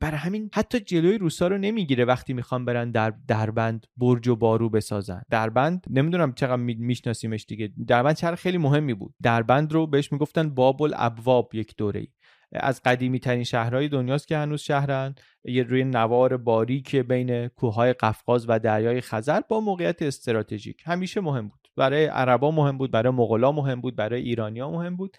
[0.00, 4.70] برای همین حتی جلوی روسا رو نمی‌گیره وقتی می‌خوان برن در دربند برج و بارو
[4.70, 5.22] بسازن.
[5.30, 7.72] دربند نمی‌دونم چقدر میشناسیمش دیگه.
[7.86, 9.14] دربند شهر خیلی مهمی بود.
[9.22, 12.06] دربند رو بهش می‌گفتن باب الابواب یک دوره
[12.52, 15.14] از قدیمی ترین شهرهای دنیاست که هنوز شهرن.
[15.44, 20.82] یه روی نوار باریک بین کوههای قفقاز و دریای خزر با موقعیت استراتژیک.
[20.84, 21.65] همیشه مهم بود.
[21.76, 25.16] برای عربا مهم بود برای مغلا مهم بود برای ایرانیا مهم بود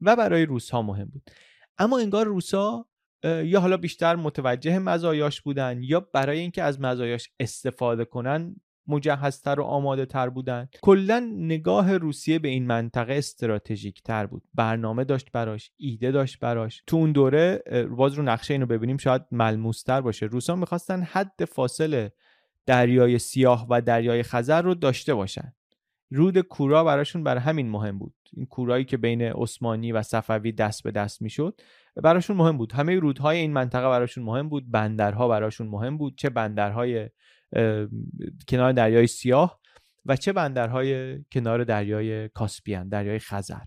[0.00, 1.22] و برای روسها مهم بود.
[1.78, 2.86] اما انگار روسا
[3.24, 8.56] یا حالا بیشتر متوجه مزایاش بودن یا برای اینکه از مزایاش استفاده کنن
[8.88, 10.68] مجهزتر و آماده تر بودن.
[10.82, 14.42] کلا نگاه روسیه به این منطقه استراتژیک تر بود.
[14.54, 16.82] برنامه داشت براش ایده داشت براش.
[16.86, 17.62] تو اون دوره
[17.96, 20.26] باز رو نقشه اینو ببینیم شاید ملموستر باشه.
[20.26, 22.12] روسا می‌خواستن حد فاصله
[22.66, 25.52] دریای سیاه و دریای خزر رو داشته باشن.
[26.10, 28.14] رود کورا براشون بر همین مهم بود.
[28.32, 31.60] این کورایی که بین عثمانی و صفوی دست به دست می‌شد
[31.96, 32.72] براشون مهم بود.
[32.72, 34.70] همه رودهای این منطقه براشون مهم بود.
[34.70, 36.18] بندرها براشون مهم بود.
[36.18, 37.10] چه بندرهای
[38.48, 39.60] کنار دریای سیاه
[40.06, 43.64] و چه بندرهای کنار دریای کاسپیان دریای خزر.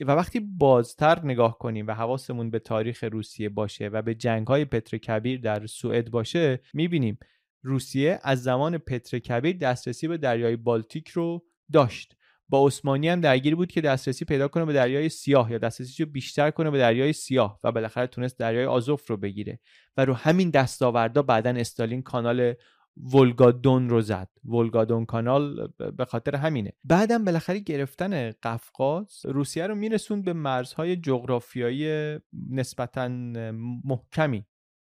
[0.00, 4.64] و وقتی بازتر نگاه کنیم و حواسمون به تاریخ روسیه باشه و به جنگ های
[4.64, 7.18] پتر کبیر در سوئد باشه می‌بینیم
[7.62, 12.16] روسیه از زمان پتر کبیر دسترسی به دریای بالتیک رو داشت.
[12.48, 16.10] با عثمانی هم درگیر بود که دسترسی پیدا کنه به دریای سیاه یا دسترسی رو
[16.10, 19.60] بیشتر کنه به دریای سیاه و بالاخره تونست دریای آزوف رو بگیره.
[19.96, 22.54] و رو همین دستاوردا بعدا استالین کانال
[23.14, 24.28] ولگادون رو زد.
[24.44, 26.72] ولگادون کانال به خاطر همینه.
[26.84, 32.18] بعدم بالاخره گرفتن قفقاز روسیه رو میرسوند به مرزهای جغرافیایی
[32.50, 33.08] نسبتا
[33.84, 34.44] محکمی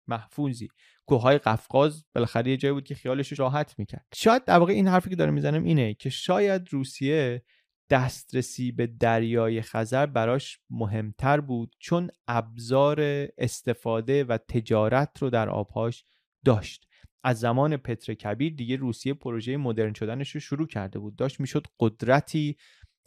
[0.07, 0.69] محفوظی.
[1.05, 4.05] کوههای قفقاز بالاخره یه جایی بود که خیالش راحت می‌کرد.
[4.15, 7.43] شاید در واقع این حرفی که دارم می‌زنم اینه که شاید روسیه
[7.89, 13.01] دسترسی به دریای خزر براش مهمتر بود چون ابزار
[13.37, 16.03] استفاده و تجارت رو در آبهاش
[16.45, 16.87] داشت.
[17.23, 21.15] از زمان پتر کبیر دیگه روسیه پروژه مدرن شدنش رو شروع کرده بود.
[21.15, 22.57] داشت می‌شد قدرتی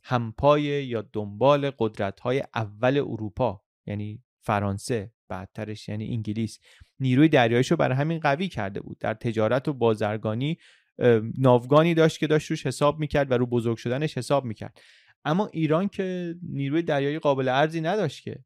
[0.04, 6.58] همپای یا دنبال قدرت های اول اروپا یعنی فرانسه بعدترش یعنی انگلیس.
[7.00, 8.98] نیروی دریایش رو برای همین قوی کرده بود.
[8.98, 10.58] در تجارت و بازرگانی
[11.38, 14.80] ناوگانی داشت که داشت روش حساب می‌کرد و رو بزرگ شدنش حساب می‌کرد.
[15.24, 18.38] اما ایران که نیروی دریایی قابل ارزی نداشت که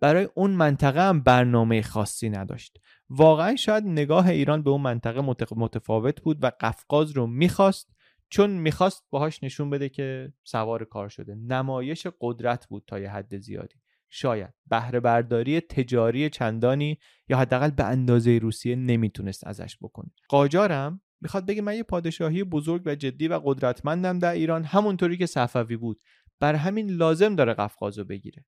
[0.00, 2.78] برای اون منطقه هم برنامه خاصی نداشت.
[3.10, 5.20] واقعا شاید نگاه ایران به اون منطقه
[5.56, 7.96] متفاوت بود و قفقاز رو می‌خواست
[8.28, 11.34] چون می‌خواست باهاش نشون بده که سوار کار شده.
[11.34, 13.76] نمایش قدرت بود تا یه حد زیادی.
[14.10, 14.54] شاید.
[14.70, 20.10] بهره برداری تجاری چندانی یا حداقل به اندازه روسیه نمی‌تونست ازش بکنه.
[20.28, 25.26] قاجارم می‌خواد بگه من یه پادشاهی بزرگ و جدی و قدرتمندم در ایران همونطوری که
[25.26, 26.00] صفوی بود.
[26.40, 28.44] بر همین لازم داره قفقاز رو بگیره.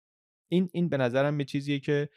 [0.51, 2.09] این این به نظرم یه چیزیه که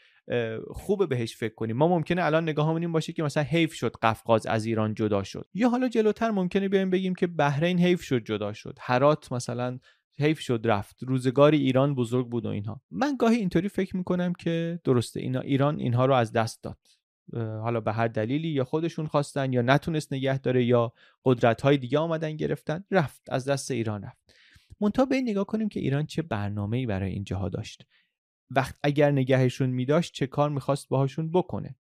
[0.72, 1.78] خوبه بهش فکر کنیم.
[1.78, 5.48] ما ممکنه الان نگاهمون این باشه که مثلا حیف شد قفقاز از ایران جدا شد.
[5.54, 8.78] یا حالا جلوتر ممکنه بیایم بگیم که بحرین حیف شد جدا شد.
[8.82, 9.80] هرات مثلا
[10.22, 11.04] حیف شد رفت.
[11.04, 12.82] روزگاری ایران بزرگ بود و اینها.
[12.92, 16.78] من گاهی اینطوری فکر می‌کنم که درسته اینا ایران اینها رو از دست داد.
[17.34, 20.94] حالا به هر دلیلی یا خودشون خواستن یا نتونست نگه داره یا
[21.26, 24.36] قدرت های دیگه آمدن گرفتن رفت از دست ایران رفت.
[24.82, 27.86] منتها به این نگاه کنیم که ایران چه برنامه‌ای برای این جاها داشت.
[28.50, 31.76] وقت اگر نگهشون میداشت چه کار می‌خواست باهاشون بکنه؟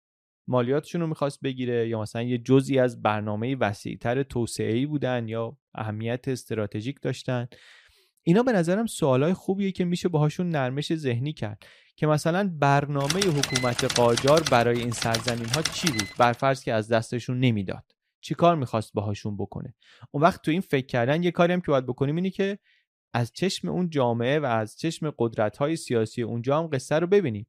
[0.47, 6.28] مالیاتشون رو می‌خواست بگیره یا مثلا یه جزی از برنامه وسیعتر توسعه بودن یا اهمیت
[6.28, 7.47] استراتژیک داشتن؟
[8.27, 11.63] اینا به نظرم سوالای خوبیه که میشه باهاشون نرمش ذهنی کرد
[11.95, 17.39] که مثلا برنامه حکومت قاجار برای این سرزمین ها چی بود؟ برفرض که از دستشون
[17.39, 17.95] نمی‌داد.
[18.21, 19.75] چی کار می‌خواست باهاشون بکنه؟
[20.11, 22.59] اون وقت تو این فکر کردن یه کاری هم که باید بکنیم اینه که
[23.13, 27.47] از چشم اون جامعه و از چشم قدرت های سیاسی اونجا هم قصه رو ببینیم.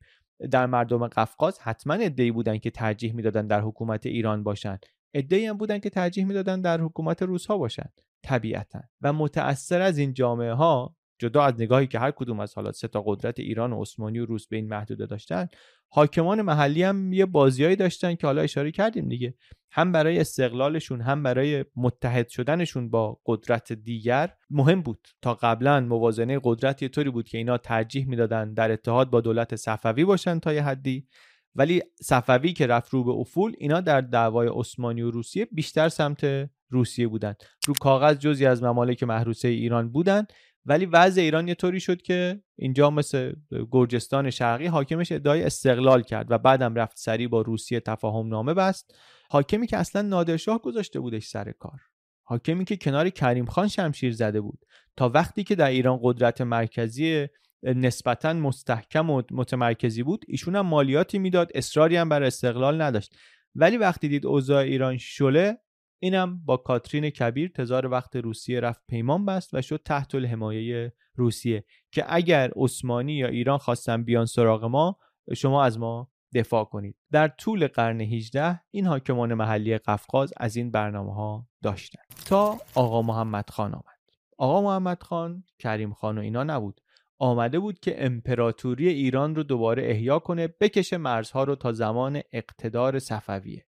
[0.51, 4.79] در مردم قفقاز حتما ادعی بودن که ترجیح می‌دادن در حکومت ایران باشن.
[5.15, 7.91] ادعی هم بودن که ترجیح می‌دادن در حکومت روس ها باشن.
[8.23, 8.81] طبیعتا.
[9.03, 12.89] و متأثر از این جامعه ها جدا از نگاهی که هر کدوم از حالات سه
[12.89, 15.49] تا قدرت ایران و عثمانی و روس به این محدوده داشتن
[15.91, 19.35] حاکمان محلی هم یه بازیایی داشتن که حالا اشاره کردیم دیگه.
[19.71, 25.09] هم برای استقلالشون هم برای متحد شدنشون با قدرت دیگر مهم بود.
[25.23, 29.57] تا قبلا موازنه قدرت یه طوری بود که اینا ترجیح می‌دادن در اتحاد با دولت
[29.57, 31.07] صفوی باشن تا یه حدی.
[31.55, 36.51] ولی صفوی که رفت رو به افول اینا در دعوای عثمانی و روسیه بیشتر سمت
[36.71, 37.35] روسیه بودن.
[37.67, 40.27] رو کاغذ جزی از ممالک محروسه ایران بودن
[40.67, 43.33] ولی وضع ایران یه طوری شد که اینجا مثل
[43.71, 48.95] گرجستان شرقی حاکمش ادعای استقلال کرد و بعدم رفت سری با روسیه تفاهم نامه بست.
[49.31, 51.81] حاکمی که اصلا نادرشاه گذاشته بودش سر کار.
[52.25, 54.59] حاکمی که کنار کریم خان شمشیر زده بود.
[54.97, 57.27] تا وقتی که در ایران قدرت مرکزی
[57.63, 63.17] نسبتا مستحکم و متمرکزی بود ایشون هم مالیاتی می‌داد اصراری هم بر استقلال نداشت.
[63.55, 65.59] ولی وقتی دید اوضاع ایران شله
[65.99, 71.65] اینم با کاترین کبیر تزار وقت روسیه رفت پیمان بست و شد تحت الحمایه روسیه
[71.93, 74.99] که اگر عثمانی یا ایران خواستن بیان سراغ ما
[75.37, 76.97] شما از ما دفاع کنید.
[77.13, 82.03] در طول قرن 18 این حاکمان محلی قفقاز از این برنامه ها داشتن.
[82.27, 83.99] تا آقا محمد خان آمد.
[84.39, 86.81] آقا محمد خان کریم خان و اینا نبود.
[87.19, 92.99] آمده بود که امپراتوری ایران رو دوباره احیا کنه بکشه مرزها رو تا زمان اقتدار
[92.99, 93.67] صفویه.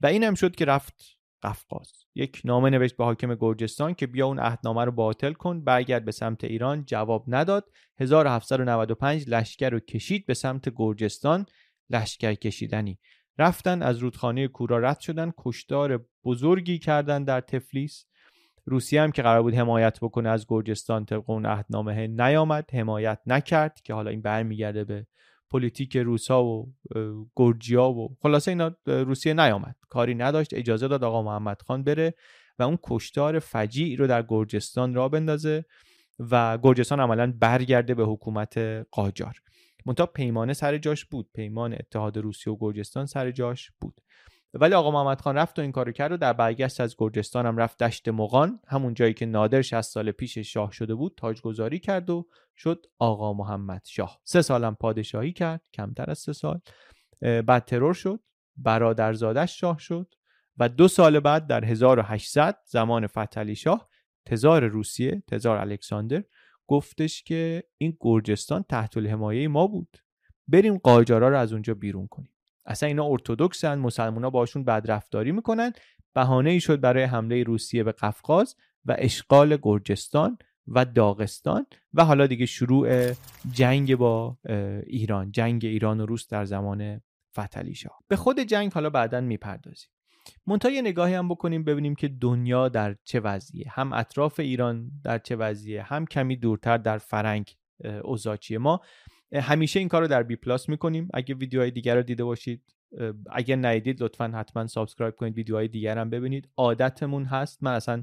[0.00, 1.13] و این هم شد که رفت
[1.44, 1.92] قفقاز.
[2.14, 6.12] یک نامه نوشت به حاکم گرجستان که بیا اون عهدنامه رو باطل کن برگرد به
[6.12, 7.64] سمت ایران جواب نداد.
[8.00, 11.46] 1795 لشکر رو کشید به سمت گرجستان
[11.90, 12.98] لشکر کشیدنی.
[13.38, 18.06] رفتن از رودخانه کورا رد شدن کشتار بزرگی کردن در تفلیس.
[18.66, 23.80] روسیه هم که قرار بود حمایت بکنه از گرجستان طبق اون عهدنامه نیامد حمایت نکرد
[23.84, 25.06] که حالا این برمیگرده به
[25.50, 26.72] پلیتیک روسا و
[27.36, 29.76] گرجیا و خلاصه اینا روسیه نیامد.
[29.88, 30.54] کاری نداشت.
[30.54, 32.14] اجازه داد آقا محمد خان بره
[32.58, 35.64] و اون کشتار فجیع رو در گرجستان راه بندازه
[36.18, 38.58] و گرجستان عملا برگرده به حکومت
[38.90, 39.40] قاجار.
[39.86, 41.28] منتها پیمانه سر جاش بود.
[41.34, 44.00] پیمان اتحاد روسیه و گرجستان سر جاش بود.
[44.54, 47.56] ولی آقا محمد خان رفت و این کارو کرد و در برگشت از گرجستان هم
[47.56, 48.60] رفت دشت مغان.
[48.66, 52.26] همون جایی که نادر 60 سال پیش شاه شده بود تاجگذاری کرد و
[52.56, 54.20] شد آقا محمد شاه.
[54.24, 56.60] سه سالم پادشاهی کرد کمتر از سه سال.
[57.20, 58.20] بعد ترور شد
[58.56, 60.14] برادرزادش شاه شد
[60.58, 63.88] و دو سال بعد در 1800 زمان فتلی شاه
[64.26, 66.24] تزار روسیه تزار الکساندر
[66.66, 69.98] گفتش که این گرجستان تحت الحمایه ما بود.
[70.48, 72.34] بریم قاجارا رو از اونجا بیرون کنیم.
[72.66, 75.72] اصلا اینا ارتودکسن مسلمونا باشون بدرفتاری می‌کنن.
[76.14, 82.26] بهانه ای شد برای حمله روسیه به قفقاز و اشغال گرجستان و داغستان و حالا
[82.26, 83.12] دیگه شروع
[83.52, 84.38] جنگ با
[84.86, 85.32] ایران.
[85.32, 87.00] جنگ ایران و روس در زمان
[87.40, 87.98] فتحعلی شاه.
[88.08, 89.88] به خود جنگ حالا بعدا می‌پردازیم.
[90.46, 93.66] منتها یه نگاهی هم بکنیم ببینیم که دنیا در چه وضعیه.
[93.70, 97.54] هم اطراف ایران در چه وضعیه هم کمی دورتر در فرنگ
[98.04, 98.80] اوضاع چیه ما
[99.34, 101.08] همیشه این کار رو در BPlus می‌کنیم.
[101.14, 102.62] اگه ویدیوهای دیگر رو دیده باشید
[103.30, 106.48] اگه ندیدید لطفا حتما subscribe کنید ویدیوهای دیگر هم ببینید.
[106.56, 107.62] عادتمون هست.
[107.62, 108.02] من اصلا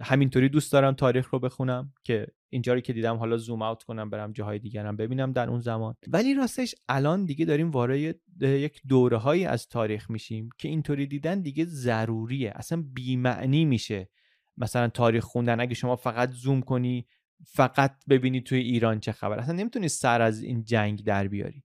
[0.00, 4.10] همینطوری دوست دارم تاریخ رو بخونم که اینجا رو که دیدم حالا زوم اوت کنم
[4.10, 5.94] برم جاهای دیگر هم ببینم در اون زمان.
[6.08, 11.40] ولی راستش الان دیگه داریم وارد یک دوره هایی از تاریخ میشیم که اینطوری دیدن
[11.40, 12.52] دیگه ضروریه.
[12.54, 14.08] اصلا بیمعنی میشه.
[14.56, 17.06] مثلا تاریخ خوندن اگه شما فقط زوم کنی
[17.46, 19.38] فقط ببینی توی ایران چه خبر.
[19.38, 21.64] اصلا نمی‌تونی سر از این جنگ در بیاری.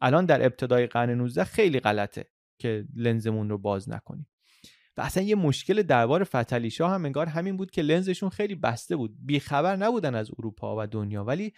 [0.00, 2.26] الان در ابتدای قرن 19 خیلی غلطه
[2.58, 4.26] که لنزمون رو باز نکنیم.
[4.96, 8.96] و اصلا یه مشکل دربار فتلی شاه هم انگار همین بود که لنزشون خیلی بسته
[8.96, 9.14] بود.
[9.18, 11.52] بیخبر نبودن از اروپا و دنیا ولی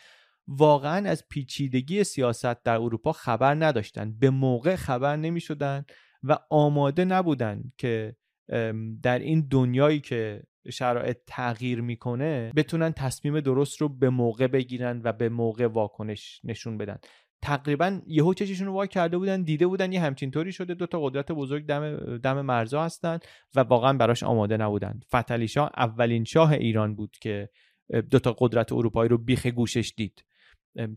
[0.49, 4.19] واقعا از پیچیدگی سیاست در اروپا خبر نداشتن.
[4.19, 5.85] به موقع خبر نمی شدن
[6.23, 8.17] و آماده نبودن که
[9.03, 15.13] در این دنیایی که شرایط تغییر می‌کنه بتونن تصمیم درست رو به موقع بگیرن و
[15.13, 16.99] به موقع واکنش نشون بدن.
[17.43, 20.75] تقریبا یهو چششون رو وا کرده بودن دیده بودن یه همچین طوری شده.
[20.75, 23.19] دو تا قدرت بزرگ دم دم مرزا هستن
[23.55, 27.49] و واقعا براش آماده نبودن فتلی شاه اولین شاه ایران بود که
[28.11, 30.25] دو تا قدرت اروپایی رو بیخ گوشش دید.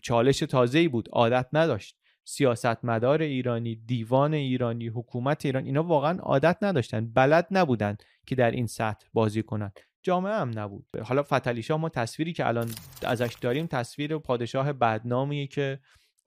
[0.04, 1.96] چالش تازه‌ای بود عادت نداشت.
[2.24, 7.14] سیاستمدار ایرانی دیوان ایرانی حکومت ایران اینا واقعا عادت نداشتن.
[7.14, 7.98] بلد نبودن
[8.28, 9.72] که در این سطح بازی کنن.
[10.04, 10.86] جامعه هم نبود.
[11.04, 12.70] حالا فتلی ما تصویری که الان
[13.04, 15.80] ازش داریم تصویر پادشاه بدنامیه که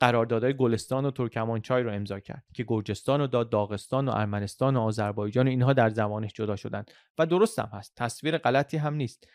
[0.02, 4.80] قراردادهای گلستان و ترکمانچای رو امضا کرد که گرجستان و داد داغستان و ارمنستان و
[4.80, 6.84] آذربایجان و اینها در زمانش جدا شدن
[7.18, 9.28] و درست هم هست تصویر غلطی هم نیست.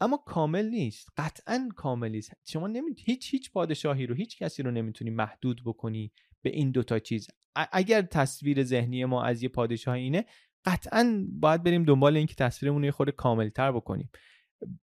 [0.00, 2.32] اما کامل نیست قطعا کامل نیست.
[2.44, 2.94] شما نمی...
[2.98, 6.12] هیچ هیچ پادشاهی رو هیچ کسی رو نمی‌تونی محدود بکنی
[6.42, 7.28] به این دوتا چیز.
[7.72, 10.24] اگر تصویر ذهنی ما از یه پادشاه اینه
[10.64, 14.10] قطعا باید بریم دنبال اینکه تصویرمون رو یه خورده کاملتر بکنیم.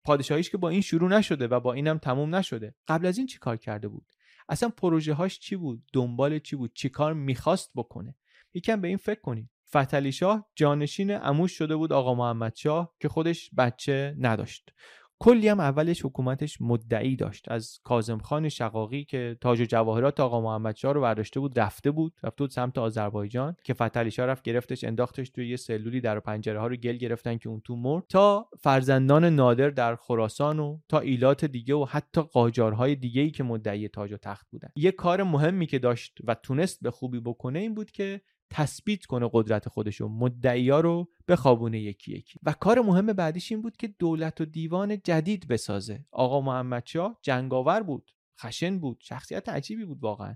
[0.03, 3.38] پادشاهیش که با این شروع نشده و با اینم تموم نشده قبل از این چی
[3.38, 4.05] کار کرده بود؟
[4.49, 8.15] اصلا پروژه هاش چی بود؟ دنبال چی بود؟ چی کار می‌خواست بکنه؟
[8.53, 9.49] یکم به این فکر کنید.
[9.69, 14.73] فتلی شاه جانشین عموش شده بود آقا محمد شاه که خودش بچه نداشت.
[15.20, 17.51] کلی هم اولش حکومتش مدعی داشت.
[17.51, 21.91] از کازم خان شقاقی که تاج و جواهرات آقا محمد شاه رو برداشته بود رفته
[21.91, 26.20] بود رفته بود سمت آذربایجان که فتلی شاه رفت گرفتش انداختش توی یه سلولی در
[26.20, 28.03] پنجره ها رو گل گرفتن که اون تو مرد.
[28.09, 33.43] تا فرزندان نادر در خراسان و تا ایلات دیگه و حتی قاجارهای دیگه ای که
[33.43, 34.70] مدعی تاج و تخت بودن.
[34.76, 38.22] یه کار مهمی که داشت و تونست به خوبی بکنه این بود که
[38.55, 42.39] تثبیت کنه قدرت خودشو مدعیا رو بخوابونه یکی یکی.
[42.43, 46.05] و کار مهم بعدیش این بود که دولت و دیوان جدید بسازه.
[46.11, 50.35] آقا محمد شاه جنگاور بود خشن بود شخصیت عجیبی بود واقعا.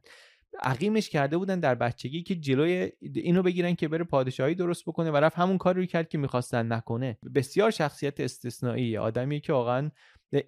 [0.61, 5.15] عقیمش کرده بودن در بچگی که جلوی اینو بگیرن که بره پادشاهی درست بکنه و
[5.15, 7.17] رفت همون کار رو کرد که می‌خواستن نکنه.
[7.35, 9.91] بسیار شخصیت استثنایی آدمی که واقعا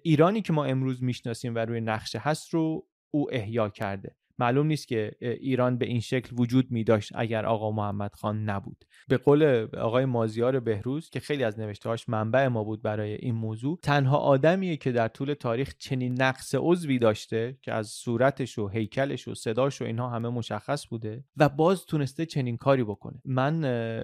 [0.02, 4.16] ایرانی که ما امروز می‌شناسیم و روی نقشه هست رو او احیا کرده.
[4.38, 8.84] معلوم نیست که ایران به این شکل وجود می داشت اگر آقا محمد خان نبود.
[9.08, 13.78] به قول آقای مازیار بهروز که خیلی از نوشتهاش منبع ما بود برای این موضوع
[13.82, 19.28] تنها آدمیه که در طول تاریخ چنین نقص عضوی داشته که از صورتش و هیکلش
[19.28, 23.20] و صداش و اینها همه مشخص بوده و باز تونسته چنین کاری بکنه.
[23.24, 23.54] من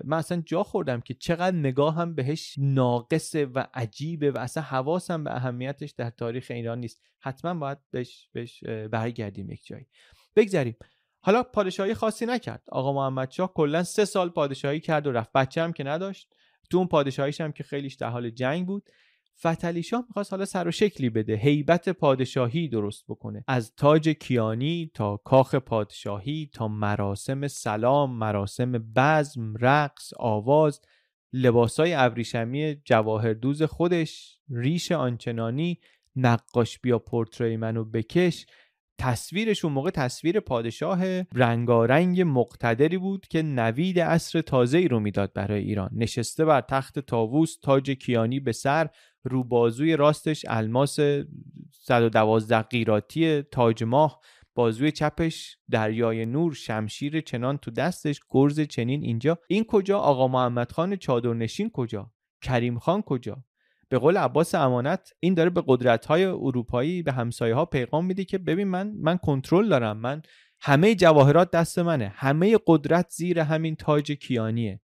[0.05, 5.25] من اصلا جا خوردم که چقدر نگاه هم بهش ناقصه و عجیبه و اصلا حواسم
[5.25, 7.03] به اهمیتش در تاریخ ایران نیست.
[7.21, 9.87] حتما باید بهش, بهش برگردیم یک جایی.
[10.37, 10.77] بگذریم.
[11.21, 12.63] حالا پادشاهی خاصی نکرد.
[12.69, 15.33] آقا محمد شاه کلا سه سال پادشاهی کرد و رفت.
[15.33, 16.35] بچه هم که نداشت.
[16.71, 18.91] تو اون پادشاهیش هم که خیلیش در حال جنگ بود.
[19.47, 21.37] فتلی شاه می‌خواست حالا سر و شکلی بده.
[21.37, 23.45] هیبت پادشاهی درست بکنه.
[23.49, 30.81] از تاج کیانی تا کاخ پادشاهی تا مراسم سلام مراسم بزم رقص آواز
[31.33, 35.81] لباسای ابریشمی جواهردوز خودش ریش آنچنانی
[36.17, 38.47] نقاش بیا پورتری منو بکش.
[39.01, 45.33] تصویرش اون موقع تصویر پادشاه رنگارنگ مقتدری بود که نوید عصر تازه ای رو می‌داد
[45.33, 45.91] برای ایران.
[45.93, 48.89] نشسته بر تخت تاووس تاج کیانی به سر
[49.25, 50.99] رو بازوی راستش الماس
[51.73, 54.21] 112 قیراتی تاج ماه
[54.55, 59.39] بازوی چپش دریای نور شمشیر چنان تو دستش گرز چنین اینجا.
[59.49, 63.45] این کجا؟ آقا محمد خان چادرنشین کجا؟ کریم خان کجا؟
[63.89, 68.25] به قول عباس امانت این داره به قدرت های اروپایی به همسایه ها پیغام میده
[68.25, 69.97] که ببین من من کنترل دارم.
[69.97, 70.23] من
[70.61, 72.13] همه جواهرات دست منه.
[72.17, 74.81] همه قدرت زیر همین تاج کیانیه.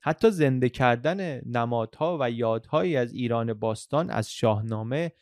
[0.00, 5.12] حتی زنده کردن نمادها و یادهایی از ایران باستان از شاهنامه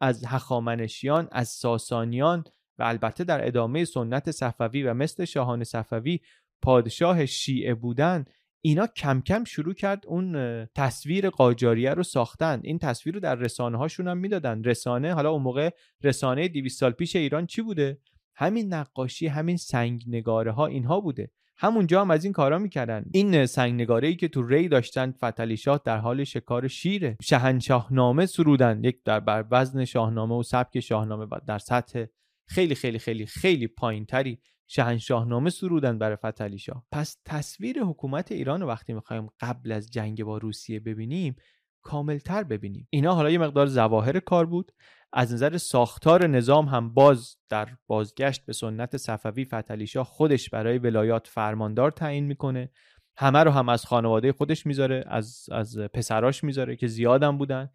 [0.00, 2.44] از هخامنشیان از ساسانیان
[2.78, 6.20] و البته در ادامه سنت صفوی و مثل شاهان صفوی
[6.62, 8.24] پادشاه شیعه بودن
[8.66, 12.60] اینا کم کم شروع کرد اون تصویر قاجاریه رو ساختن.
[12.64, 14.64] این تصویر رو در رسانه هاشون هم می‌دادن.
[14.64, 15.70] رسانه حالا اون موقع
[16.02, 17.98] رسانه 200 سال پیش ایران چی بوده؟
[18.36, 21.30] همین نقاشی همین سنگ نگاره ها اینها بوده.
[21.56, 23.04] همونجا هم از این کارا می‌کردن.
[23.12, 27.16] این سنگ نگاره ای که تو ری داشتن فتلی شاه در حال شکار شیره.
[27.22, 28.84] شهنشاهنامه سرودن.
[28.84, 32.04] یک در بر وزن شاهنامه و سبک شاهنامه در سطح
[32.48, 34.38] خیلی خیلی خیلی خیلی پایینتری.
[34.66, 36.84] شهنشاهنامه سرودن برای فتلی شاه.
[36.92, 41.36] پس تصویر حکومت ایران رو وقتی می‌خوایم قبل از جنگ با روسیه ببینیم
[41.82, 42.88] کاملتر ببینیم.
[42.90, 44.72] اینا حالا یه مقدار زواهر کار بود.
[45.12, 50.78] از نظر ساختار نظام هم باز در بازگشت به سنت صفوی فتلی شاه خودش برای
[50.78, 52.70] ولایات فرماندار تعیین می‌کنه.
[53.18, 57.70] همه رو هم از خانواده خودش می‌ذاره از از پسراش می‌ذاره که زیادم بودن.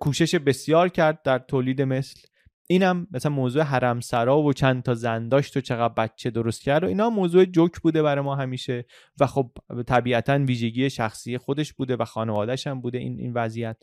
[0.00, 2.20] کوشش بسیار کرد در تولید مثل.
[2.72, 6.84] اینم مثلا موضوع حرم سرا و چند تا زن داشت و چقدر بچه درست کرد
[6.84, 8.86] و اینا موضوع جوک بوده برای ما همیشه.
[9.20, 9.50] و خب
[9.86, 13.76] طبیعتا ویژگی شخصی خودش بوده و خانوادهش هم بوده این این وضعیت.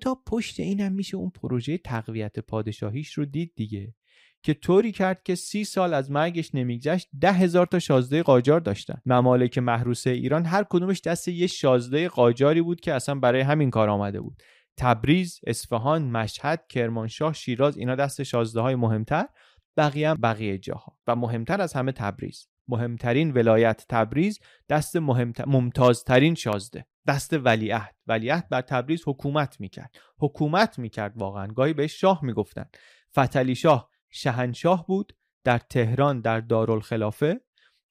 [0.00, 3.94] تا پشت اینم میشه اون پروژه تقویت پادشاهیش رو دید دیگه.
[4.42, 9.00] که طوری کرد که سی سال از مرگش نمیگذشت ده هزار تا شازده قاجار داشتن.
[9.06, 13.88] ممالک محروسه ایران هر کدومش دست یه شازده قاجاری بود که اصلا برای همین کار
[13.88, 14.42] آمده بود.
[14.82, 19.28] تبریز، اصفهان، مشهد، کرمانشاه، شیراز اینا دست شازده های مهمتر
[19.76, 20.98] بقیه هم بقیه جاها.
[21.06, 22.48] و مهمتر از همه تبریز.
[22.68, 24.96] مهمترین ولایت تبریز دست
[25.46, 26.86] ممتازترین شازده.
[27.06, 27.96] دست ولیعهد.
[28.06, 29.96] ولیعهد بر تبریز حکومت می‌کرد.
[30.18, 31.46] حکومت می‌کرد واقعا.
[31.46, 32.64] گاهی بهش شاه می‌گفتن.
[33.18, 35.12] فتلی شاه شهنشاه بود
[35.44, 37.40] در تهران در دارالخلافه.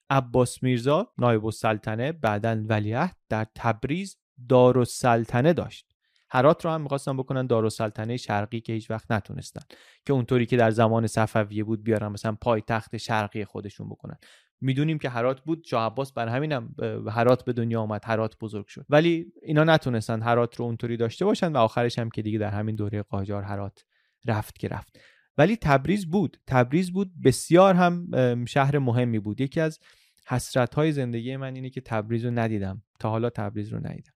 [0.10, 4.18] عباس میرزا نایب السلطنه بعدا ولیعهد در تبریز
[4.50, 5.91] دارالسلطنه داشت.
[6.32, 9.62] هرات رو هم می‌خواستن بکنن دارالسلطنه شرقی که هیچ وقت نتونستن.
[10.06, 14.18] که اونطوری که در زمان صفویه بود بیارن مثلا پایتخت شرقی خودشون بکنن.
[14.62, 16.76] می‌دونیم که هرات بود شاه عباس بر همینم
[17.08, 18.86] هرات به دنیا آمد هرات بزرگ شد.
[18.90, 22.76] ولی اینا نتونستن هرات رو اونطوری داشته باشن و آخرش هم که دیگه در همین
[22.76, 23.86] دوره قاجار هرات
[24.26, 25.00] رفت که رفت.
[25.38, 26.38] ولی تبریز بود.
[26.48, 27.12] تبریز بود.
[27.24, 29.42] بسیار هم شهر مهمی بود.
[29.42, 29.80] یکی از
[30.28, 32.84] حسرت های زندگی من اینه که تبریز رو ندیدم.
[33.00, 34.12] تا حالا تبریز رو ندیدم.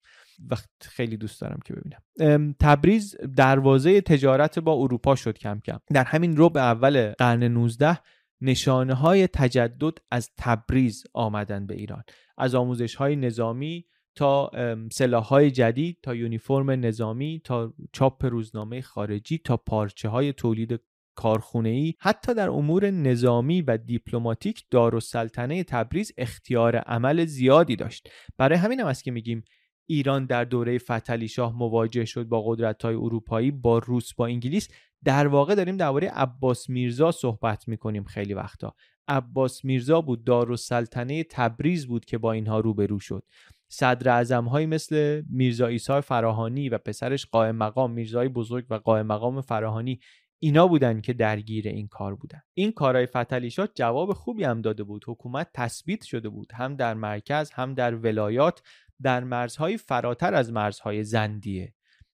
[0.50, 2.54] وقت خیلی دوست دارم که ببینم.
[2.60, 5.78] تبریز دروازه تجارت با اروپا شد کم کم.
[5.92, 7.98] در همین ربع اول قرن 19
[8.40, 12.02] نشانه های تجدد از تبریز آمدن به ایران.
[12.38, 14.50] از آموزش های نظامی تا
[14.92, 20.80] سلاح های جدید تا یونیفرم نظامی تا چاپ روزنامه خارجی تا پارچه های تولید
[21.14, 28.08] کارخونه ای حتی در امور نظامی و دیپلماتیک دارالسلطنه تبریز اختیار عمل زیادی داشت.
[28.38, 29.44] برای همین هم است که میگیم
[29.86, 34.68] ایران در دوره فتلی شاه مواجه شد با قدرت های اروپایی با روس با انگلیس.
[35.04, 38.74] در واقع داریم درباره عباس میرزا صحبت می‌کنیم خیلی وقتا.
[39.08, 43.24] عباس میرزا بود دارالسلطنه تبریز بود که با اینها روبرو شد.
[43.68, 49.06] صدر اعظم های مثل میرزا ایسای فراهانی و پسرش قائم مقام میرزای بزرگ و قائم
[49.06, 50.00] مقام فراهانی
[50.38, 52.40] اینا بودن که درگیر این کار بودن.
[52.54, 55.04] این کارهای فتلیشات جواب خوبی هم داده بود.
[55.06, 56.52] حکومت تثبیت شده بود.
[56.52, 58.62] هم در مرکز هم در ولایات.
[59.02, 61.74] در مرزهای فراتر از مرزهای زندیه.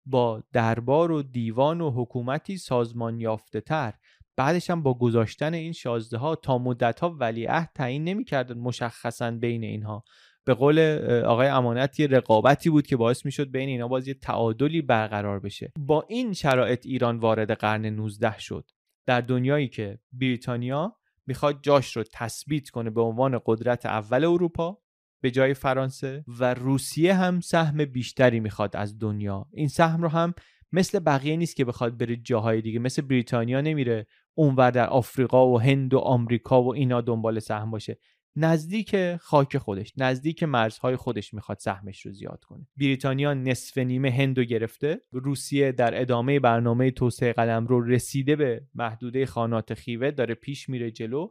[0.07, 3.95] با دربار و دیوان و حکومتی سازمان یافته تر
[4.37, 9.65] بعدش هم با گذاشتن این شازده ها تا مدت ها ولیعهد تعیین نمی‌کردن مشخصا بین
[9.65, 10.05] اینها.
[10.45, 10.79] به قول
[11.27, 15.73] آقای امانت یه رقابتی بود که باعث می‌شد بین اینا باز یه تعادلی برقرار بشه.
[15.79, 18.71] با این شرایط ایران وارد قرن 19 شد.
[19.07, 20.97] در دنیایی که بریتانیا
[21.27, 24.79] می‌خواد جاش رو تثبیت کنه به عنوان قدرت اول اروپا
[25.27, 26.25] به جای فرانسه.
[26.29, 29.47] و روسیه هم سهم بیشتری می‌خواد از دنیا.
[29.53, 30.35] این سهم رو هم
[30.73, 32.79] مثل بقیه نیست که بخواد بره جاهای دیگه.
[32.79, 37.99] مثل بریتانیا نمیره اونور در آفریقا و هند و آمریکا و اینا دنبال سهم باشه.
[38.37, 42.67] نزدیک خاک خودش نزدیک مرزهای خودش می‌خواد سهمش رو زیاد کنه.
[42.77, 45.01] بریتانیا نصف نیمه هندو گرفته.
[45.13, 50.11] روسیه در ادامه برنامه توسعه قلم رو رسیده به محدوده خانات خیوه.
[50.11, 51.29] داره پیش میره جلو.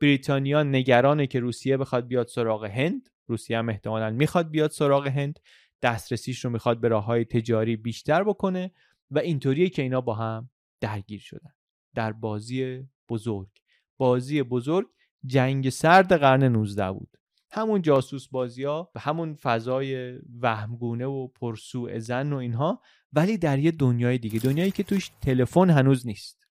[0.00, 3.08] بریتانیا نگرانه که روسیه بخواد بیاد سراغ هند.
[3.26, 5.38] روسیه هم احتمالا می‌خواد بیاد سراغ هند
[5.82, 8.70] دسترسیش رو می‌خواد به راه های تجاری بیشتر بکنه
[9.10, 10.50] و اینطوریه که اینا با هم
[10.80, 11.52] درگیر شدن.
[11.94, 13.48] در بازی بزرگ.
[13.96, 14.86] بازی بزرگ
[15.26, 17.16] جنگ سرد قرن 19 بود.
[17.50, 22.80] همون جاسوس بازی ها و همون فضای وهمگونه و پرسوء زن و اینها
[23.12, 24.38] ولی در یه دنیای دیگه.
[24.38, 26.45] دنیایی که توش تلفن هنوز نیست.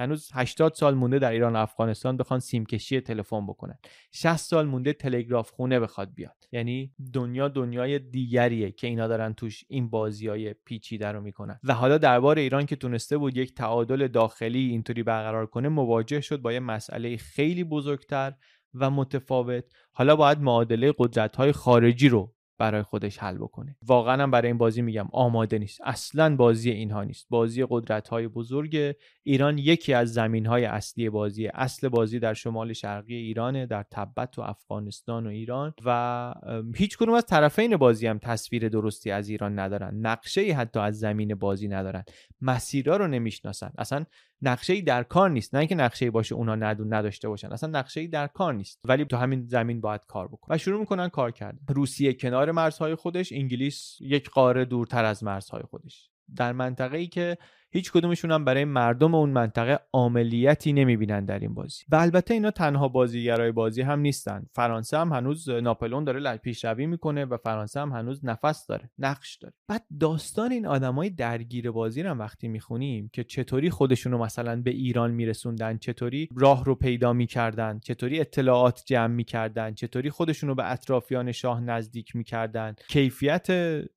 [0.00, 3.78] هنوز 80 سال مونده در ایران و افغانستان بخوان سیمکشی تلفن بکنن.
[4.12, 6.36] 60 سال مونده تلگراف خونه بخواد بیاد.
[6.52, 11.60] یعنی دنیا دنیای دیگریه که اینا دارن توش این بازی های پیچیده رو می‌کنن.
[11.64, 16.42] و حالا دربار ایران که تونسته بود یک تعادل داخلی اینطوری برقرار کنه مواجه شد
[16.42, 18.34] با یه مسئله خیلی بزرگتر
[18.74, 19.64] و متفاوت.
[19.92, 23.76] حالا باید معادله قدرت های خارجی رو برای خودش حل بکنه.
[23.86, 25.80] واقعا هم برای این بازی میگم آماده نیست.
[25.84, 27.26] اصلا بازی اینها نیست.
[27.30, 32.72] بازی قدرت های بزرگ ایران یکی از زمین های اصلی بازی اصل بازی در شمال
[32.72, 36.34] شرقی ایرانه در تبت و افغانستان و ایران و
[36.76, 39.94] هیچ کدوم از طرفین بازی هم تصویر درستی از ایران ندارن.
[39.94, 42.04] نقشه حتی از زمین بازی ندارن.
[42.40, 43.72] مسیرها رو نمی‌شناسن.
[43.78, 44.04] اصلا
[44.42, 45.54] نقشه ای در کار نیست.
[45.54, 47.52] نه اینکه نقشه ای باشه اونا ندون نداشته باشن.
[47.52, 48.80] اصلا نقشه ای در کار نیست.
[48.84, 51.58] ولی تو همین زمین باید کار بکن و شروع می‌کنن کار کردن.
[51.68, 56.10] روسیه کنار مرزهای خودش انگلیس یک قاره دورتر از مرزهای خودش.
[56.36, 57.38] در منطقه ای که
[57.72, 61.84] هیچ کدومشون هم برای مردم اون منطقه عملیتی نمی‌بینن در این بازی.
[61.88, 64.46] و البته اینا تنها بازیگرای بازی هم نیستن.
[64.52, 69.54] فرانسه هم هنوز ناپلون داره پیشروی می‌کنه و فرانسه هم هنوز نفس داره نقش داره.
[69.68, 75.10] بعد داستان این آدمای درگیر بازی رو وقتی می‌خونیم که چطوری خودشونو مثلا به ایران
[75.10, 81.60] میرسوندن چطوری راه رو پیدا می‌کردن چطوری اطلاعات جمع می‌کردن چطوری خودشونو به اطرافیان شاه
[81.60, 83.46] نزدیک می‌کردن کیفیت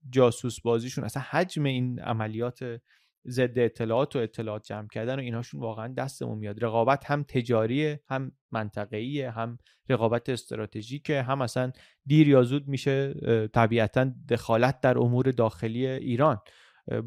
[0.10, 2.80] جاسوس بازیشون اصلا حجم این عملیات
[3.28, 6.64] ضد اطلاعات و اطلاعات جمع کردن و اینهاشون واقعا دستمون میاد.
[6.64, 9.58] رقابت هم تجاریه هم منطقه‌ایه هم
[9.90, 11.72] رقابت استراتژیکه هم اصلا
[12.06, 13.14] دیر یا زود میشه
[13.54, 16.40] طبیعتا دخالت در امور داخلی ایران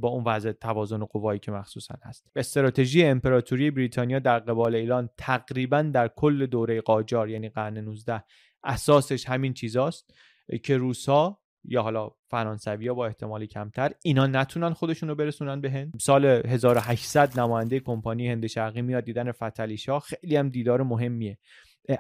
[0.01, 2.31] با اون وضع توازن قوایی که مخصوصا هست.
[2.37, 8.25] استراتژی امپراتوری بریتانیا در قبال ایران تقریبا در کل دوره قاجار یعنی قرن 19
[8.65, 10.15] اساسش همین چیزاست
[10.63, 11.39] که روسا
[11.69, 15.93] یا حالا فرانسوی ها با احتمالی کمتر اینا نتونن خودشون رو برسونن به هند.
[16.01, 21.39] سال 1800 نماینده کمپانی هند شرقی میاد دیدن فتلی شاه خیلی هم دیدار مهمیه.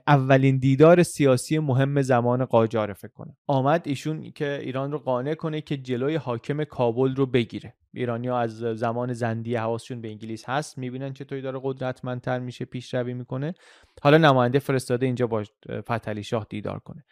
[0.06, 3.36] اولین دیدار سیاسی مهم زمان قاجار فکر کنم.
[3.46, 7.74] آمد ایشون که ایران رو قانع کنه که جلوی حاکم کابل رو بگیره.
[7.94, 13.54] ایرانیا از زمان زندی حواسشون به انگلیس هست می‌بینن چطوری داره قدرتمندتر میشه پیشروی می‌کنه.
[14.02, 15.44] حالا نماینده فرستاده اینجا با
[15.90, 17.04] فتلی شاه دیدار کنه.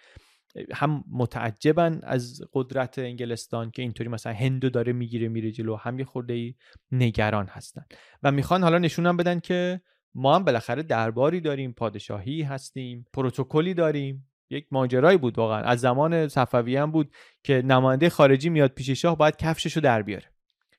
[0.75, 6.05] هم متعجبن از قدرت انگلستان که اینطوری مثلا هندو داره می‌گیره میره جلو هم یه
[6.05, 6.55] خورده
[6.93, 7.85] نگران هستن.
[8.23, 9.81] و می‌خوان حالا نشونم بدن که
[10.15, 14.29] ما هم بالاخره درباری داریم پادشاهی هستیم پروتکلی داریم.
[14.51, 15.63] یک ماجرایی بود واقعا.
[15.63, 20.27] از زمان صفوی هم بود که نماینده خارجی میاد پیش شاه باید کفششو در بیاره.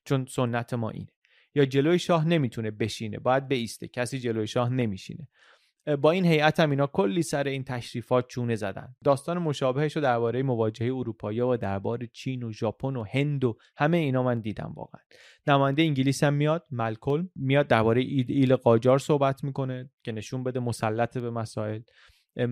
[0.05, 1.07] چون سنت ما اینه.
[1.55, 5.27] یا جلوی شاه نمی‌تونه بشینه باید بیسته کسی جلوی شاه نمیشینه.
[6.01, 8.95] با این هیئت هم اینا کلی سر این تشریفات چونه زدن.
[9.03, 13.97] داستان مشابهش رو درباره مواجهه اروپایی و درباره چین و ژاپن و هند و همه
[13.97, 15.01] اینا من دیدم واقعا.
[15.47, 21.17] نماینده انگلیس هم میاد ملکل میاد درباره ایل قاجار صحبت می‌کنه که نشون بده مسلط
[21.17, 21.81] به مسائل.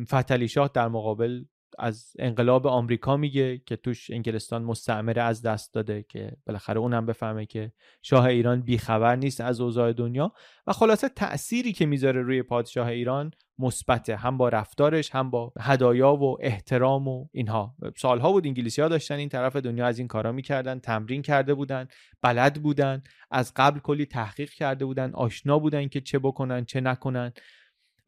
[0.08, 1.44] فتلی شاه در مقابل
[1.80, 7.46] از انقلاب آمریکا میگه که توش انگلستان مستعمره از دست داده که بالاخره اونم بفهمه
[7.46, 7.72] که
[8.02, 10.34] شاه ایران بیخبر نیست از اوضاع دنیا.
[10.68, 16.16] و خلاصه تأثیری که می‌ذاره روی پادشاه ایران مثبته هم با رفتارش هم با هدایا
[16.16, 17.76] و احترام و اینها.
[17.98, 21.88] سالها بود انگلیسی ها داشتن این طرف دنیا از این کارا می‌کردن تمرین کرده بودن
[22.22, 27.34] بلد بودن از قبل کلی تحقیق کرده بودن آشنا بودن که چه بکنن چه نکنن.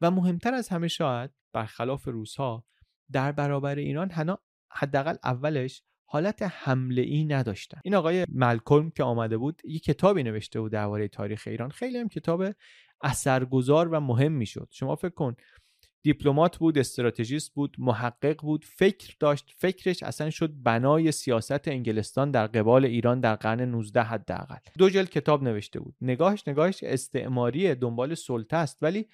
[0.00, 2.64] و مهمتر از همه شاید برخلاف روزها
[3.12, 4.38] در برابر ایران هنا
[4.72, 7.80] حداقل اولش حالت حمله ای نداشتن.
[7.84, 11.70] این آقای ملکلم که آمده بود یه کتابی نوشته بود درباره تاریخ ایران.
[11.70, 12.44] خیلی هم کتاب
[13.02, 14.68] اثرگذار و مهم می‌شد.
[14.70, 15.36] شما فکر کن
[16.02, 22.46] دیپلمات بود استراتژیست بود محقق بود فکر داشت فکرش اصلا شد بنای سیاست انگلستان در
[22.46, 24.56] قبال ایران در قرن 19 حداقل.
[24.78, 25.94] دو جلد کتاب نوشته بود.
[26.00, 28.78] نگاهش نگاهش استعماری دنبال سلطه است.
[28.82, 29.08] ولی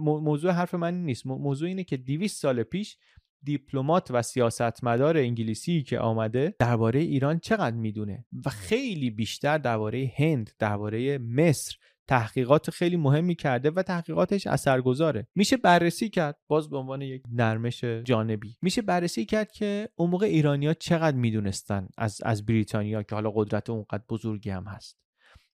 [0.00, 1.26] موضوع حرف من نیست.
[1.26, 2.96] موضوع اینه که 200 سال پیش
[3.42, 10.50] دیپلمات و سیاستمدار انگلیسی که آمده درباره ایران چقدر می‌دونه؟ و خیلی بیشتر درباره هند
[10.58, 11.76] درباره مصر
[12.08, 15.26] تحقیقات خیلی مهمی کرده و تحقیقاتش اثرگذاره.
[15.34, 16.38] میشه بررسی کرد.
[16.48, 18.56] باز به عنوان یک نرمش جانبی.
[18.62, 23.70] میشه بررسی کرد که اون موقع ایرانیا چقدر می‌دونستن از از بریتانیا که حالا قدرت
[23.70, 24.98] اونقدر بزرگی هم هست.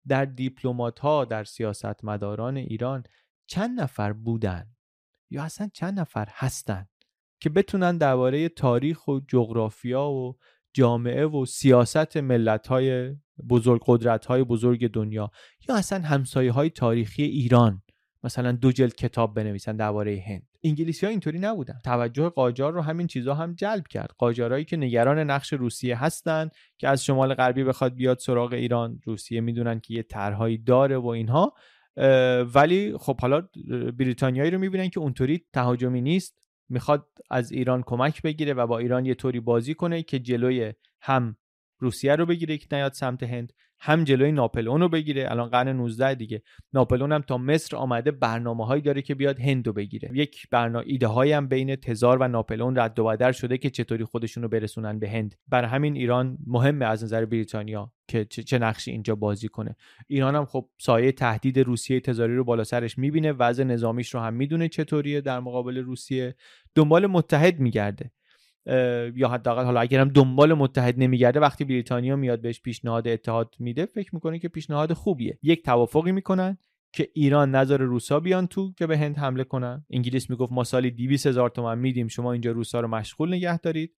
[0.09, 3.03] در دیپلمات ها در سیاستمداران ایران
[3.53, 4.67] چند نفر بودن
[5.31, 6.87] یا اصلا چند نفر هستن
[7.41, 10.37] که بتونن درباره تاریخ و جغرافیا و
[10.73, 13.17] جامعه و سیاست ملت های
[13.49, 15.31] بزرگ قدرت های بزرگ دنیا
[15.69, 17.83] یا اصلا همسایه های تاریخی ایران
[18.25, 20.47] مثلا دو جلد کتاب بنویسن درباره هند.
[20.65, 21.79] انگلیسی ها اینطوری نبودن.
[21.85, 24.11] توجه قاجار رو همین چیزها هم جلب کرد.
[24.19, 29.41] قاجارهایی که نگران نقش روسیه هستن که از شمال غربی بخواد بیاد سراغ ایران روسیه
[29.41, 31.53] می‌دونن که یه طرحهایی داره و اینها.
[32.55, 33.49] ولی خب حالا
[33.99, 36.39] بریتانیایی رو می‌بینن که اونطوری تهاجمی نیست.
[36.69, 40.73] می‌خواد از ایران کمک بگیره و با ایران یه طوری بازی کنه که جلوی
[41.03, 41.37] هم
[41.79, 43.53] روسیه رو بگیره که نیاد سمت هند.
[43.85, 45.31] هم جلوی ناپلئون رو بگیره.
[45.31, 46.43] الان قرن 19 دیگه.
[46.73, 50.11] ناپلئون هم تا مصر آمده برنامه هایی داره که بیاد هند رو بگیره.
[50.15, 54.05] یک برنامه ایده هایی هم بین تزار و ناپلئون رد و بدل شده که چطوری
[54.05, 55.35] خودشون رو برسونن به هند.
[55.49, 59.77] بر همین ایران مهمه از نظر بریتانیا که چه نقشی اینجا بازی کنه.
[60.07, 63.33] ایران هم خب سایه تهدید روسیه تزاری رو بالا سرش می‌بینه.
[63.33, 66.35] وضع نظامیش رو هم می‌دونه چطوریه در مقابل روسیه.
[66.75, 68.11] دنبال متحد میگرده.
[69.17, 74.15] یا حداقل حالا اگرم دنبال متحد نمیگرده وقتی بریتانیا میاد بهش پیشنهاد اتحاد میده فکر
[74.15, 75.39] می‌کنه که پیشنهاد خوبیه.
[75.43, 76.59] یک توافقی می‌کنن
[76.93, 79.85] که ایران نظر روسا بیان تو که به هند حمله کنن.
[79.91, 83.97] انگلیس می‌گفت ما سالی 200 هزار تومن میدیم شما اینجا روسا رو مشغول نگه دارید.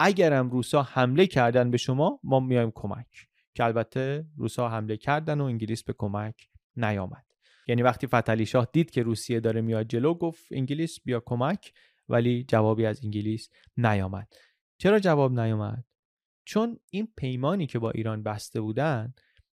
[0.00, 3.06] اگرم روسا حمله کردن به شما ما میایم کمک.
[3.54, 7.24] که البته روسا حمله کردن و انگلیس به کمک نیامد.
[7.68, 11.72] یعنی وقتی فتلی شاه دید که روسیه داره میاد جلو گفت انگلیس بیا کمک.
[12.08, 14.28] ولی جوابی از انگلیس نیامد.
[14.78, 15.84] چرا جواب نیامد؟
[16.44, 19.14] چون این پیمانی که با ایران بسته بودن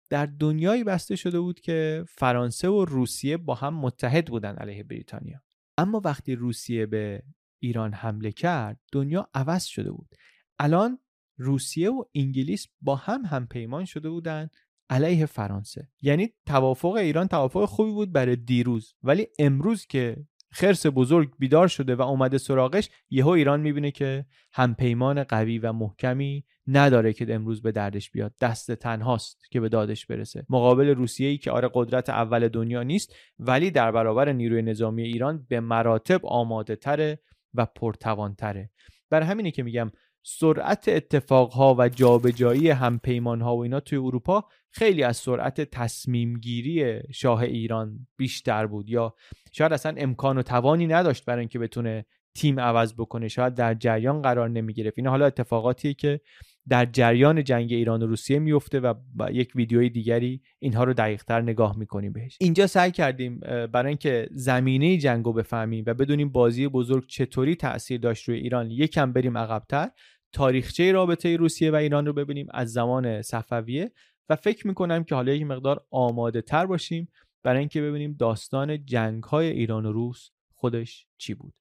[0.10, 5.43] در دنیایی بسته شده بود که فرانسه و روسیه با هم متحد بودن علیه بریتانیا.
[5.78, 7.24] اما وقتی روسیه به
[7.60, 10.16] ایران حمله کرد دنیا عوض شده بود.
[10.60, 11.00] الان
[11.38, 14.50] روسیه و انگلیس با هم هم پیمان شده بودن
[14.89, 15.89] علیه فرانسه.
[16.02, 18.95] یعنی توافق ایران توافق خوبی بود برای دیروز.
[19.04, 25.24] ولی امروز که خرس بزرگ بیدار شده و اومده سراغش یهو ایران می‌بینه که همپیمان
[25.24, 28.34] قوی و محکمی نداره که امروز به دردش بیاد.
[28.41, 30.45] دست تنهاست که به دادش برسه.
[30.50, 35.45] مقابل روسیه ای که آره قدرت اول دنیا نیست ولی در برابر نیروی نظامی ایران
[35.50, 37.20] به مراتب آماده تره
[37.54, 38.70] و پرتوان تره
[39.10, 39.91] برای همینه که میگم
[40.30, 47.41] سرعت اتفاقها و جابجایی همپیمانها و اینا توی اروپا خیلی از سرعت تصمیم گیری شاه
[47.41, 48.89] ایران بیشتر بود.
[48.89, 49.13] یا
[49.51, 52.05] شاید اصلا امکان و توانی نداشت برای اینکه بتونه
[52.36, 53.28] تیم عوض بکنه.
[53.28, 56.21] شاید در جریان قرار نمی گرفت این حالا اتفاقاتیه که
[56.69, 58.93] در جریان جنگ ایران و روسیه میفته و
[59.32, 62.38] یک ویدیوی دیگری اینها رو دقیقتر نگاه می‌کنیم بهش.
[62.41, 63.39] اینجا سعی کردیم
[63.73, 68.71] برای اینکه زمینه جنگ رو بفهمیم و بدونیم بازی بزرگ چطوری تاثیر داشت روی ایران.
[68.71, 69.89] یکم بریم عقبتر.
[70.34, 73.91] تاریخچه رابطه روسیه و ایران رو ببینیم از زمان صفویه
[74.30, 77.11] و فکر می‌کنم که حالا یک مقدار آماده تر باشیم
[77.43, 81.53] برای اینکه ببینیم داستان جنگ های ایران و روس خودش چی بود.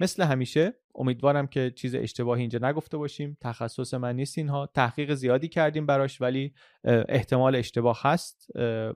[0.00, 3.36] مثل همیشه امیدوارم که چیز اشتباهی اینجا نگفته باشیم.
[3.40, 4.70] تخصص من نیست اینها.
[4.74, 8.46] تحقیق زیادی کردیم براش ولی احتمال اشتباه هست.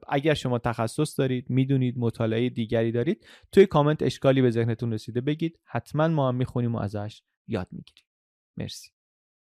[0.09, 5.59] اگر شما تخصص دارید می‌دونید مطالعه دیگری دارید توی کامنت اشکالی به ذهنتون رسیده بگید.
[5.65, 8.05] حتما ما هم می‌خونیم و ازش یاد می‌گیریم.
[8.57, 8.91] مرسی.